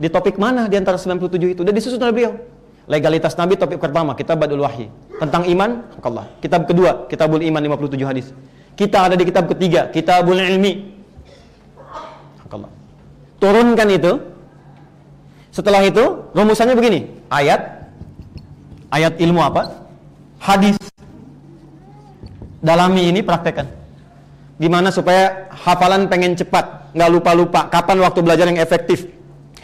di 0.00 0.08
topik 0.08 0.40
mana 0.40 0.64
di 0.64 0.80
antara 0.80 0.96
97 0.96 1.52
itu? 1.52 1.60
Udah 1.60 1.74
disusun 1.76 2.00
oleh 2.00 2.16
beliau. 2.16 2.53
Legalitas 2.84 3.32
Nabi 3.40 3.56
topik 3.56 3.80
pertama, 3.80 4.12
kitab 4.12 4.44
Badul 4.44 4.60
Wahyi. 4.60 4.92
Tentang 5.16 5.48
iman, 5.48 5.88
Allah. 6.04 6.28
Kitab 6.44 6.68
kedua, 6.68 7.08
Kitabul 7.08 7.40
Iman 7.40 7.64
57 7.64 8.04
hadis. 8.04 8.26
Kita 8.76 9.08
ada 9.08 9.16
di 9.16 9.24
kitab 9.24 9.48
ketiga, 9.48 9.88
Kitabul 9.88 10.36
Ilmi. 10.36 10.92
Allah. 12.52 12.68
Turunkan 13.40 13.88
itu. 13.88 14.12
Setelah 15.48 15.80
itu, 15.86 16.28
rumusannya 16.36 16.76
begini. 16.76 17.08
Ayat. 17.32 17.88
Ayat 18.92 19.16
ilmu 19.16 19.40
apa? 19.40 19.80
Hadis. 20.42 20.76
Dalami 22.60 23.08
ini 23.08 23.24
praktekkan. 23.24 23.64
Gimana 24.60 24.92
supaya 24.92 25.50
hafalan 25.50 26.06
pengen 26.06 26.36
cepat, 26.36 26.92
nggak 26.92 27.10
lupa-lupa. 27.10 27.66
Kapan 27.72 27.96
waktu 28.04 28.20
belajar 28.20 28.46
yang 28.46 28.60
efektif? 28.60 29.08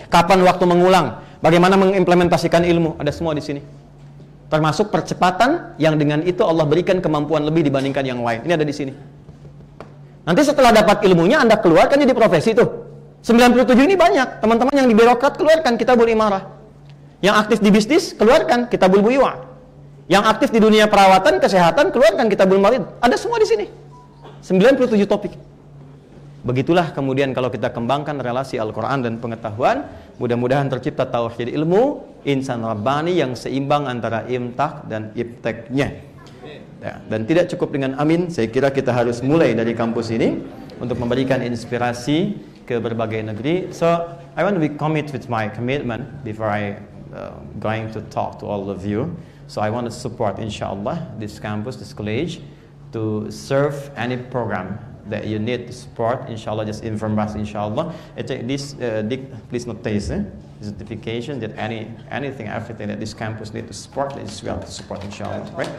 Kapan 0.08 0.40
waktu 0.42 0.64
mengulang? 0.66 1.19
Bagaimana 1.40 1.76
mengimplementasikan 1.80 2.68
ilmu? 2.68 3.00
Ada 3.00 3.12
semua 3.16 3.32
di 3.32 3.40
sini. 3.40 3.60
Termasuk 4.52 4.92
percepatan 4.92 5.78
yang 5.80 5.96
dengan 5.96 6.20
itu 6.20 6.44
Allah 6.44 6.68
berikan 6.68 7.00
kemampuan 7.00 7.48
lebih 7.48 7.64
dibandingkan 7.64 8.04
yang 8.04 8.20
lain. 8.20 8.44
Ini 8.44 8.52
ada 8.60 8.66
di 8.66 8.74
sini. 8.76 8.92
Nanti 10.28 10.42
setelah 10.44 10.68
dapat 10.70 11.00
ilmunya 11.08 11.40
Anda 11.40 11.56
keluarkan 11.56 11.96
jadi 11.96 12.12
profesi 12.12 12.52
itu. 12.52 12.66
97 13.24 13.72
ini 13.88 13.96
banyak. 13.96 14.44
Teman-teman 14.44 14.74
yang 14.76 14.88
di 14.88 14.94
birokrat 14.96 15.40
keluarkan 15.40 15.80
kitabul 15.80 16.08
imarah. 16.12 16.44
Yang 17.24 17.34
aktif 17.46 17.58
di 17.64 17.70
bisnis 17.72 18.12
keluarkan 18.12 18.68
kitabul 18.68 19.00
buyuwa. 19.00 19.48
Yang 20.10 20.24
aktif 20.26 20.48
di 20.50 20.60
dunia 20.60 20.90
perawatan, 20.90 21.38
kesehatan 21.40 21.94
keluarkan 21.94 22.26
kitabul 22.28 22.58
marid. 22.60 22.84
Ada 23.00 23.16
semua 23.16 23.40
di 23.40 23.46
sini. 23.48 23.66
97 24.44 25.08
topik. 25.08 25.32
Begitulah 26.40 26.96
kemudian 26.96 27.36
kalau 27.36 27.52
kita 27.52 27.68
kembangkan 27.68 28.16
relasi 28.16 28.56
Al-Quran 28.56 29.04
dan 29.04 29.20
pengetahuan, 29.20 29.84
mudah-mudahan 30.16 30.72
tercipta 30.72 31.04
tauhid 31.04 31.52
ilmu, 31.52 32.00
insan 32.24 32.64
rabbani 32.64 33.20
yang 33.20 33.36
seimbang 33.36 33.84
antara 33.84 34.24
imtak 34.24 34.88
dan 34.88 35.12
ipteknya. 35.12 36.00
Ya, 36.80 36.96
dan 37.12 37.28
tidak 37.28 37.52
cukup 37.52 37.76
dengan 37.76 37.92
amin, 38.00 38.32
saya 38.32 38.48
kira 38.48 38.72
kita 38.72 38.88
harus 38.88 39.20
mulai 39.20 39.52
dari 39.52 39.76
kampus 39.76 40.08
ini 40.08 40.40
untuk 40.80 40.96
memberikan 40.96 41.44
inspirasi 41.44 42.40
ke 42.64 42.80
berbagai 42.80 43.20
negeri. 43.20 43.68
So, 43.76 44.16
I 44.32 44.40
want 44.40 44.56
to 44.56 44.64
be 44.64 44.72
commit 44.72 45.12
with 45.12 45.28
my 45.28 45.52
commitment 45.52 46.24
before 46.24 46.48
I 46.48 46.80
uh, 47.12 47.36
going 47.60 47.92
to 47.92 48.00
talk 48.08 48.40
to 48.40 48.48
all 48.48 48.72
of 48.72 48.88
you. 48.88 49.12
So, 49.44 49.60
I 49.60 49.68
want 49.68 49.84
to 49.84 49.92
support 49.92 50.40
inshallah 50.40 51.20
this 51.20 51.36
campus, 51.36 51.76
this 51.76 51.92
college 51.92 52.40
to 52.96 53.28
serve 53.28 53.92
any 54.00 54.16
program 54.16 54.80
that 55.08 55.26
you 55.26 55.38
need 55.38 55.66
to 55.66 55.72
support, 55.72 56.28
inshallah, 56.28 56.66
just 56.66 56.84
inform 56.84 57.18
us, 57.18 57.34
inshallah. 57.34 57.94
Uh, 58.16 58.22
this, 58.22 58.74
uh, 58.74 59.02
please 59.48 59.66
notice, 59.66 60.10
eh? 60.10 60.22
certification 60.62 61.40
that 61.40 61.56
any 61.56 61.90
anything, 62.10 62.46
everything 62.46 62.88
that 62.88 63.00
this 63.00 63.14
campus 63.14 63.54
need 63.54 63.66
to 63.66 63.72
support, 63.72 64.16
is 64.18 64.42
well 64.42 64.60
to 64.60 64.66
support, 64.66 65.02
inshallah, 65.04 65.50
right? 65.56 65.70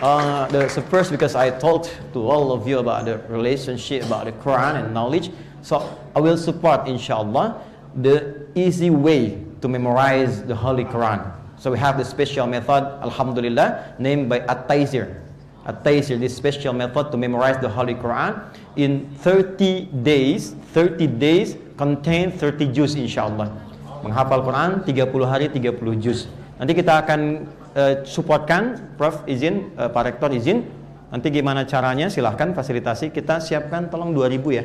Uh, 0.00 0.46
the, 0.48 0.68
so 0.68 0.80
first, 0.82 1.10
because 1.10 1.34
I 1.34 1.50
told 1.50 1.90
to 2.12 2.28
all 2.28 2.52
of 2.52 2.68
you 2.68 2.78
about 2.78 3.04
the 3.04 3.18
relationship, 3.28 4.04
about 4.04 4.26
the 4.26 4.32
Quran 4.32 4.84
and 4.84 4.94
knowledge, 4.94 5.30
so 5.60 5.98
I 6.14 6.20
will 6.20 6.36
support, 6.36 6.88
inshallah, 6.88 7.62
the 7.96 8.46
easy 8.54 8.90
way 8.90 9.42
to 9.60 9.68
memorize 9.68 10.42
the 10.44 10.54
Holy 10.54 10.84
Quran. 10.84 11.32
So 11.58 11.72
we 11.72 11.78
have 11.78 11.98
the 11.98 12.04
special 12.04 12.46
method, 12.46 12.84
Alhamdulillah, 13.02 13.96
named 13.98 14.28
by 14.28 14.38
At-Taysir. 14.40 15.20
At-Taysir, 15.68 16.16
this 16.16 16.32
special 16.32 16.72
method 16.72 17.12
to 17.12 17.20
memorize 17.20 17.60
the 17.60 17.68
Holy 17.68 17.92
Quran. 17.92 18.40
In 18.80 19.04
30 19.20 19.92
days, 20.00 20.56
30 20.72 21.04
days 21.20 21.60
contain 21.76 22.32
30 22.32 22.72
juz 22.72 22.96
insyaAllah. 22.96 23.52
Menghafal 24.00 24.40
Quran 24.48 24.80
30 24.88 25.28
hari 25.28 25.52
30 25.52 25.76
juz. 26.00 26.24
Nanti 26.56 26.72
kita 26.72 27.04
akan 27.04 27.44
uh, 27.76 27.94
supportkan, 28.08 28.96
Prof 28.96 29.28
izin, 29.28 29.68
uh, 29.76 29.92
Pak 29.92 30.02
Rektor 30.08 30.32
izin. 30.32 30.64
Nanti 31.12 31.28
gimana 31.28 31.68
caranya 31.68 32.08
silahkan 32.08 32.56
fasilitasi. 32.56 33.12
Kita 33.12 33.36
siapkan 33.36 33.92
tolong 33.92 34.16
2000 34.16 34.40
ya. 34.56 34.64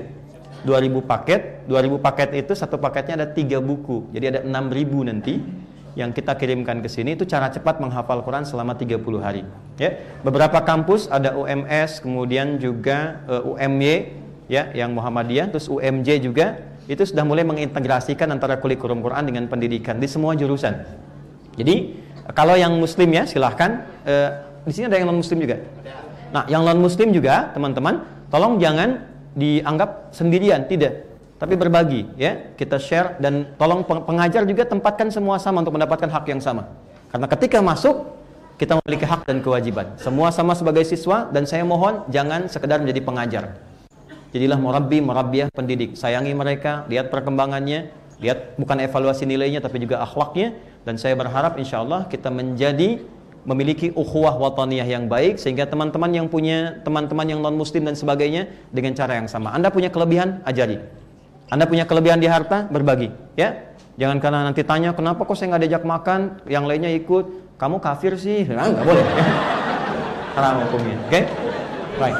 2000 0.64 1.04
paket, 1.04 1.68
2000 1.68 2.00
paket 2.00 2.30
itu 2.40 2.56
satu 2.56 2.80
paketnya 2.80 3.20
ada 3.20 3.28
tiga 3.28 3.60
buku. 3.60 4.08
Jadi 4.16 4.26
ada 4.32 4.40
6000 4.48 5.10
nanti 5.12 5.44
yang 5.94 6.10
kita 6.10 6.34
kirimkan 6.34 6.82
ke 6.82 6.90
sini 6.90 7.14
itu 7.14 7.26
cara 7.30 7.54
cepat 7.54 7.78
menghafal 7.78 8.26
Quran 8.26 8.46
selama 8.46 8.74
30 8.74 8.98
hari. 9.22 9.46
Ya, 9.78 10.02
beberapa 10.26 10.58
kampus 10.66 11.06
ada 11.10 11.38
UMS, 11.38 12.02
kemudian 12.02 12.58
juga 12.58 13.22
uh, 13.30 13.42
eh, 13.58 13.70
UMY 13.70 13.96
ya 14.50 14.74
yang 14.74 14.94
Muhammadiyah, 14.98 15.54
terus 15.54 15.70
UMJ 15.70 16.22
juga 16.26 16.62
itu 16.90 17.00
sudah 17.06 17.24
mulai 17.24 17.48
mengintegrasikan 17.48 18.28
antara 18.34 18.60
kurikulum 18.60 19.00
Quran 19.06 19.24
dengan 19.30 19.46
pendidikan 19.48 20.02
di 20.02 20.10
semua 20.10 20.34
jurusan. 20.34 20.84
Jadi 21.56 22.02
kalau 22.34 22.58
yang 22.58 22.74
muslim 22.76 23.14
ya 23.14 23.24
silahkan 23.30 23.86
uh, 24.04 24.30
di 24.66 24.74
sini 24.74 24.90
ada 24.90 24.98
yang 24.98 25.08
non 25.14 25.22
muslim 25.22 25.38
juga. 25.38 25.62
Nah, 26.34 26.50
yang 26.50 26.66
non 26.66 26.82
muslim 26.82 27.14
juga 27.14 27.54
teman-teman, 27.54 28.02
tolong 28.34 28.58
jangan 28.58 29.06
dianggap 29.38 30.10
sendirian, 30.10 30.66
tidak. 30.66 31.13
Tapi 31.44 31.60
berbagi, 31.60 32.08
ya. 32.16 32.56
Kita 32.56 32.80
share 32.80 33.20
dan 33.20 33.52
tolong 33.60 33.84
pengajar 33.84 34.48
juga 34.48 34.64
tempatkan 34.64 35.12
semua 35.12 35.36
sama 35.44 35.60
untuk 35.60 35.76
mendapatkan 35.76 36.08
hak 36.08 36.32
yang 36.32 36.40
sama. 36.40 36.72
Karena 37.12 37.28
ketika 37.28 37.60
masuk, 37.60 38.16
kita 38.56 38.80
memiliki 38.80 39.04
hak 39.04 39.28
dan 39.28 39.44
kewajiban. 39.44 39.92
Semua 40.00 40.32
sama 40.32 40.56
sebagai 40.56 40.88
siswa 40.88 41.28
dan 41.36 41.44
saya 41.44 41.68
mohon 41.68 42.08
jangan 42.08 42.48
sekedar 42.48 42.80
menjadi 42.80 43.04
pengajar. 43.04 43.44
Jadilah 44.32 44.56
murabbi, 44.56 45.04
murabbiyah, 45.04 45.52
pendidik. 45.52 46.00
Sayangi 46.00 46.32
mereka, 46.32 46.88
lihat 46.88 47.12
perkembangannya, 47.12 47.92
lihat 48.24 48.56
bukan 48.56 48.80
evaluasi 48.80 49.28
nilainya 49.28 49.60
tapi 49.60 49.84
juga 49.84 50.00
akhlaknya 50.00 50.56
dan 50.88 50.96
saya 50.96 51.20
berharap 51.20 51.60
insya 51.60 51.84
Allah 51.84 52.08
kita 52.08 52.32
menjadi 52.32 53.04
memiliki 53.44 53.92
ukhuwah 53.92 54.40
wataniyah 54.40 54.88
yang 54.88 55.12
baik 55.12 55.36
sehingga 55.36 55.68
teman-teman 55.68 56.08
yang 56.08 56.32
punya 56.32 56.80
teman-teman 56.88 57.28
yang 57.28 57.44
non 57.44 57.60
muslim 57.60 57.84
dan 57.84 58.00
sebagainya 58.00 58.48
dengan 58.72 58.96
cara 58.96 59.20
yang 59.20 59.28
sama. 59.28 59.52
Anda 59.52 59.68
punya 59.68 59.92
kelebihan, 59.92 60.40
ajari. 60.48 61.03
Anda 61.52 61.68
punya 61.68 61.84
kelebihan 61.84 62.20
di 62.20 62.28
harta, 62.28 62.68
berbagi, 62.68 63.12
ya. 63.36 63.76
Jangan 63.94 64.18
karena 64.18 64.40
nanti 64.50 64.66
tanya 64.66 64.96
kenapa 64.98 65.22
kok 65.22 65.38
saya 65.38 65.54
nggak 65.54 65.64
diajak 65.68 65.84
makan, 65.86 66.42
yang 66.50 66.66
lainnya 66.66 66.90
ikut, 66.98 67.56
kamu 67.62 67.78
kafir 67.78 68.18
sih, 68.18 68.48
nah, 68.50 68.66
nggak 68.68 68.86
boleh. 68.86 69.06
Haram 70.36 70.66
hukumnya, 70.66 70.98
oke? 70.98 71.10
Okay? 71.14 71.24
Right. 72.02 72.18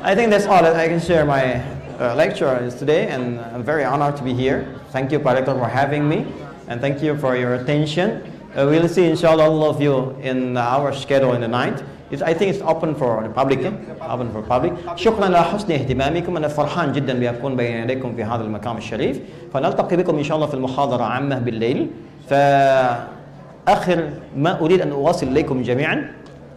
I 0.00 0.14
think 0.16 0.30
that's 0.32 0.48
all 0.48 0.62
that 0.64 0.72
I 0.72 0.88
can 0.88 1.02
share 1.02 1.28
my 1.28 1.60
uh, 2.00 2.14
lecture 2.14 2.56
today, 2.78 3.08
and 3.12 3.40
I'm 3.52 3.62
very 3.62 3.84
honored 3.84 4.16
to 4.16 4.24
be 4.24 4.32
here. 4.32 4.64
Thank 4.88 5.12
you, 5.12 5.20
Pak 5.20 5.44
Rektor, 5.44 5.58
for 5.58 5.68
having 5.68 6.08
me, 6.08 6.24
and 6.68 6.80
thank 6.80 7.02
you 7.02 7.18
for 7.18 7.36
your 7.36 7.60
attention. 7.60 8.24
Uh, 8.56 8.64
we'll 8.70 8.88
see 8.88 9.04
inshallah 9.04 9.44
all 9.44 9.68
of 9.68 9.82
you 9.82 10.16
in 10.24 10.56
our 10.56 10.94
schedule 10.94 11.34
in 11.34 11.42
the 11.42 11.48
night. 11.48 11.82
It's, 12.11 12.21
I 12.21 12.33
think 12.33 12.53
it's 12.53 12.61
open 12.61 12.95
for 12.95 13.23
the 13.23 13.29
public 13.29 13.59
eh? 13.65 13.73
open 14.13 14.29
for 14.33 14.41
public 14.41 14.73
شكرا 14.95 15.25
على 15.25 15.43
حسن 15.43 15.71
اهتمامكم 15.71 16.37
أنا 16.37 16.47
فرحان 16.47 16.91
جدا 16.91 17.19
بأكون 17.19 17.55
بين 17.55 17.83
يديكم 17.83 18.15
في 18.15 18.23
هذا 18.23 18.43
المكان 18.43 18.77
الشريف 18.77 19.19
فنلتقي 19.53 19.95
بكم 19.97 20.17
إن 20.17 20.23
شاء 20.23 20.35
الله 20.37 20.47
في 20.47 20.53
المحاضرة 20.53 21.03
عامة 21.03 21.39
بالليل 21.39 21.87
فآخر 22.29 23.99
ما 24.37 24.59
أريد 24.59 24.81
أن 24.81 24.91
أواصل 24.91 25.27
إليكم 25.27 25.61
جميعا 25.61 26.11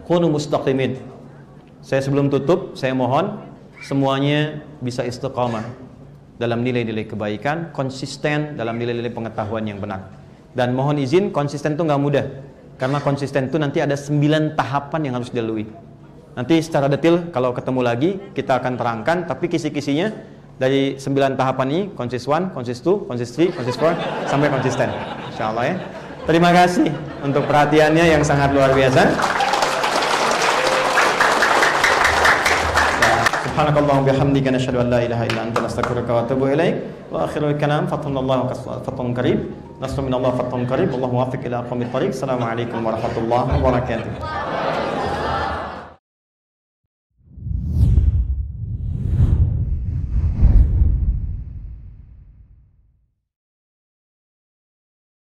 كونوا 0.09 0.29
مستقيمين 0.29 0.97
saya 1.87 2.03
sebelum 2.03 2.27
tutup 2.27 2.75
saya 2.75 2.99
mohon 2.99 3.39
semuanya 3.79 4.59
bisa 4.83 5.07
istiqamah 5.07 5.63
dalam 6.35 6.67
nilai-nilai 6.67 7.07
kebaikan 7.07 7.71
konsisten 7.71 8.59
dalam 8.59 8.75
nilai-nilai 8.75 9.15
pengetahuan 9.15 9.63
yang 9.63 9.79
benar 9.79 10.11
dan 10.57 10.73
mohon 10.73 10.97
izin 10.97 11.29
konsisten 11.37 11.77
itu 11.77 11.85
nggak 11.85 12.01
mudah. 12.01 12.27
Karena 12.81 13.01
konsisten 13.01 13.49
itu 13.49 13.57
nanti 13.57 13.81
ada 13.81 13.97
9 13.97 14.53
tahapan 14.53 15.01
yang 15.09 15.15
harus 15.17 15.33
dilalui. 15.33 15.65
Nanti 16.37 16.61
secara 16.61 16.93
detail 16.93 17.33
kalau 17.33 17.57
ketemu 17.57 17.81
lagi 17.81 18.11
kita 18.37 18.61
akan 18.61 18.77
terangkan 18.77 19.25
tapi 19.25 19.49
kisi-kisinya 19.49 20.13
dari 20.61 21.01
9 21.01 21.41
tahapan 21.41 21.67
ini 21.73 21.83
konsis 21.97 22.29
1, 22.29 22.53
konsis 22.53 22.85
2, 22.85 23.09
konsis 23.09 23.33
3, 23.33 23.57
konsis 23.57 23.77
4 23.81 24.29
sampai 24.29 24.49
konsisten. 24.53 24.89
Insyaallah 25.33 25.65
ya. 25.65 25.77
Terima 26.29 26.53
kasih 26.53 26.93
untuk 27.25 27.49
perhatiannya 27.49 28.05
yang 28.13 28.23
sangat 28.25 28.53
luar 28.53 28.77
biasa. 28.77 29.05
سبحانك 33.57 33.77
اللهم 33.81 34.05
وبحمدك 34.05 34.47
نشهد 34.53 34.77
ان 34.77 34.93
لا 34.93 35.01
اله 35.01 35.21
الا 35.33 35.41
انت 35.49 35.57
نستغفرك 35.65 36.05
ونتوب 36.05 36.45
اليك 36.45 37.09
واخر 37.09 37.57
الكلام 37.57 37.89
فضل 37.89 38.13
الله 38.13 38.39
فضل 38.85 39.07
قريب 39.17 39.39
نصر 39.82 40.02
من 40.02 40.14
الله 40.14 40.32
فتح 40.32 40.54
قريب 40.70 40.94
والله 40.94 41.10
موفق 41.10 41.42
إلى 41.46 41.56
اقوم 41.66 41.82
الطريق. 41.82 42.08
السلام 42.08 42.44
عليكم 42.44 42.86
ورحمة 42.86 43.18
الله 43.18 43.44
وبركاته. 43.58 44.12